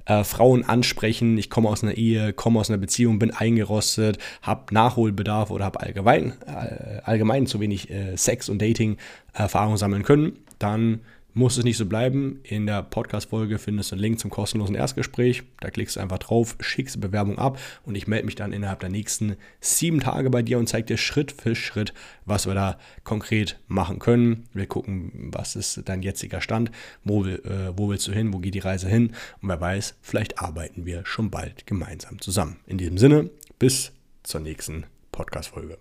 äh, 0.09 0.25
Frauen 0.25 0.64
ansprechen, 0.64 1.38
ich 1.38 1.51
komme 1.51 1.68
aus 1.68 1.85
einer 1.85 1.94
Ehe, 1.94 2.33
komme 2.33 2.59
aus 2.59 2.71
einer 2.71 2.79
Beziehung, 2.79 3.18
bin 3.18 3.31
eingerostet, 3.31 4.18
habe 4.42 4.75
Nachholbedarf 4.75 5.51
oder 5.51 5.66
habe 5.66 5.81
allgemein, 5.81 6.33
äh, 6.47 7.01
allgemein 7.05 7.47
zu 7.47 7.61
wenig 7.61 7.90
äh, 7.90 8.16
Sex- 8.16 8.49
und 8.49 8.61
Dating-Erfahrung 8.61 9.77
sammeln 9.77 10.03
können, 10.03 10.38
dann 10.59 11.01
muss 11.35 11.57
es 11.57 11.64
nicht 11.64 11.77
so 11.77 11.87
bleiben. 11.87 12.41
In 12.43 12.67
der 12.67 12.83
Podcast-Folge 12.83 13.59
findest 13.59 13.91
du 13.91 13.95
einen 13.95 14.03
Link 14.03 14.19
zum 14.19 14.31
kostenlosen 14.31 14.75
Erstgespräch. 14.75 15.45
Da 15.61 15.71
klickst 15.71 15.97
du 15.97 16.01
einfach 16.01 16.19
drauf, 16.19 16.57
schickst 16.61 16.97
die 16.97 17.01
Bewerbung 17.01 17.38
ab 17.38 17.59
und 17.85 17.95
ich 17.95 18.07
melde 18.07 18.27
mich 18.27 18.35
dann 18.35 18.53
innerhalb 18.53 18.81
der 18.81 18.88
nächsten 18.88 19.37
sieben 19.61 20.01
Tage 20.01 20.31
bei 20.31 20.43
dir 20.43 20.59
und 20.59 20.69
zeige 20.69 20.87
dir 20.87 20.97
Schritt 20.97 21.33
für 21.33 21.55
Schritt, 21.55 21.95
was 22.25 22.47
wir 22.47 22.55
da 22.55 22.79
konkret 23.05 23.59
machen 23.69 23.99
können. 23.99 24.45
Wir 24.53 24.67
gucken, 24.67 25.31
was 25.33 25.57
ist 25.57 25.83
dein 25.85 26.03
jetziger 26.03 26.41
Stand, 26.41 26.71
wo, 27.05 27.25
äh, 27.25 27.73
wo 27.77 27.88
willst 27.88 28.09
du 28.09 28.12
hin, 28.12 28.33
wo 28.33 28.38
geht 28.38 28.55
die 28.55 28.61
Reise 28.61 28.88
hin 28.88 29.12
und 29.41 29.49
wer 29.49 29.61
weiß, 29.61 29.97
vielleicht 30.01 30.41
arbeiten 30.41 30.87
wir 30.87 31.05
schon 31.07 31.31
bald 31.31 31.67
gemeinsam 31.67 32.21
zusammen. 32.21 32.57
In 32.67 32.79
diesem 32.79 32.99
Sinne, 32.99 33.31
bis 33.59 33.93
zur 34.23 34.41
nächsten 34.41 34.85
Podcast-Folge. 35.12 35.79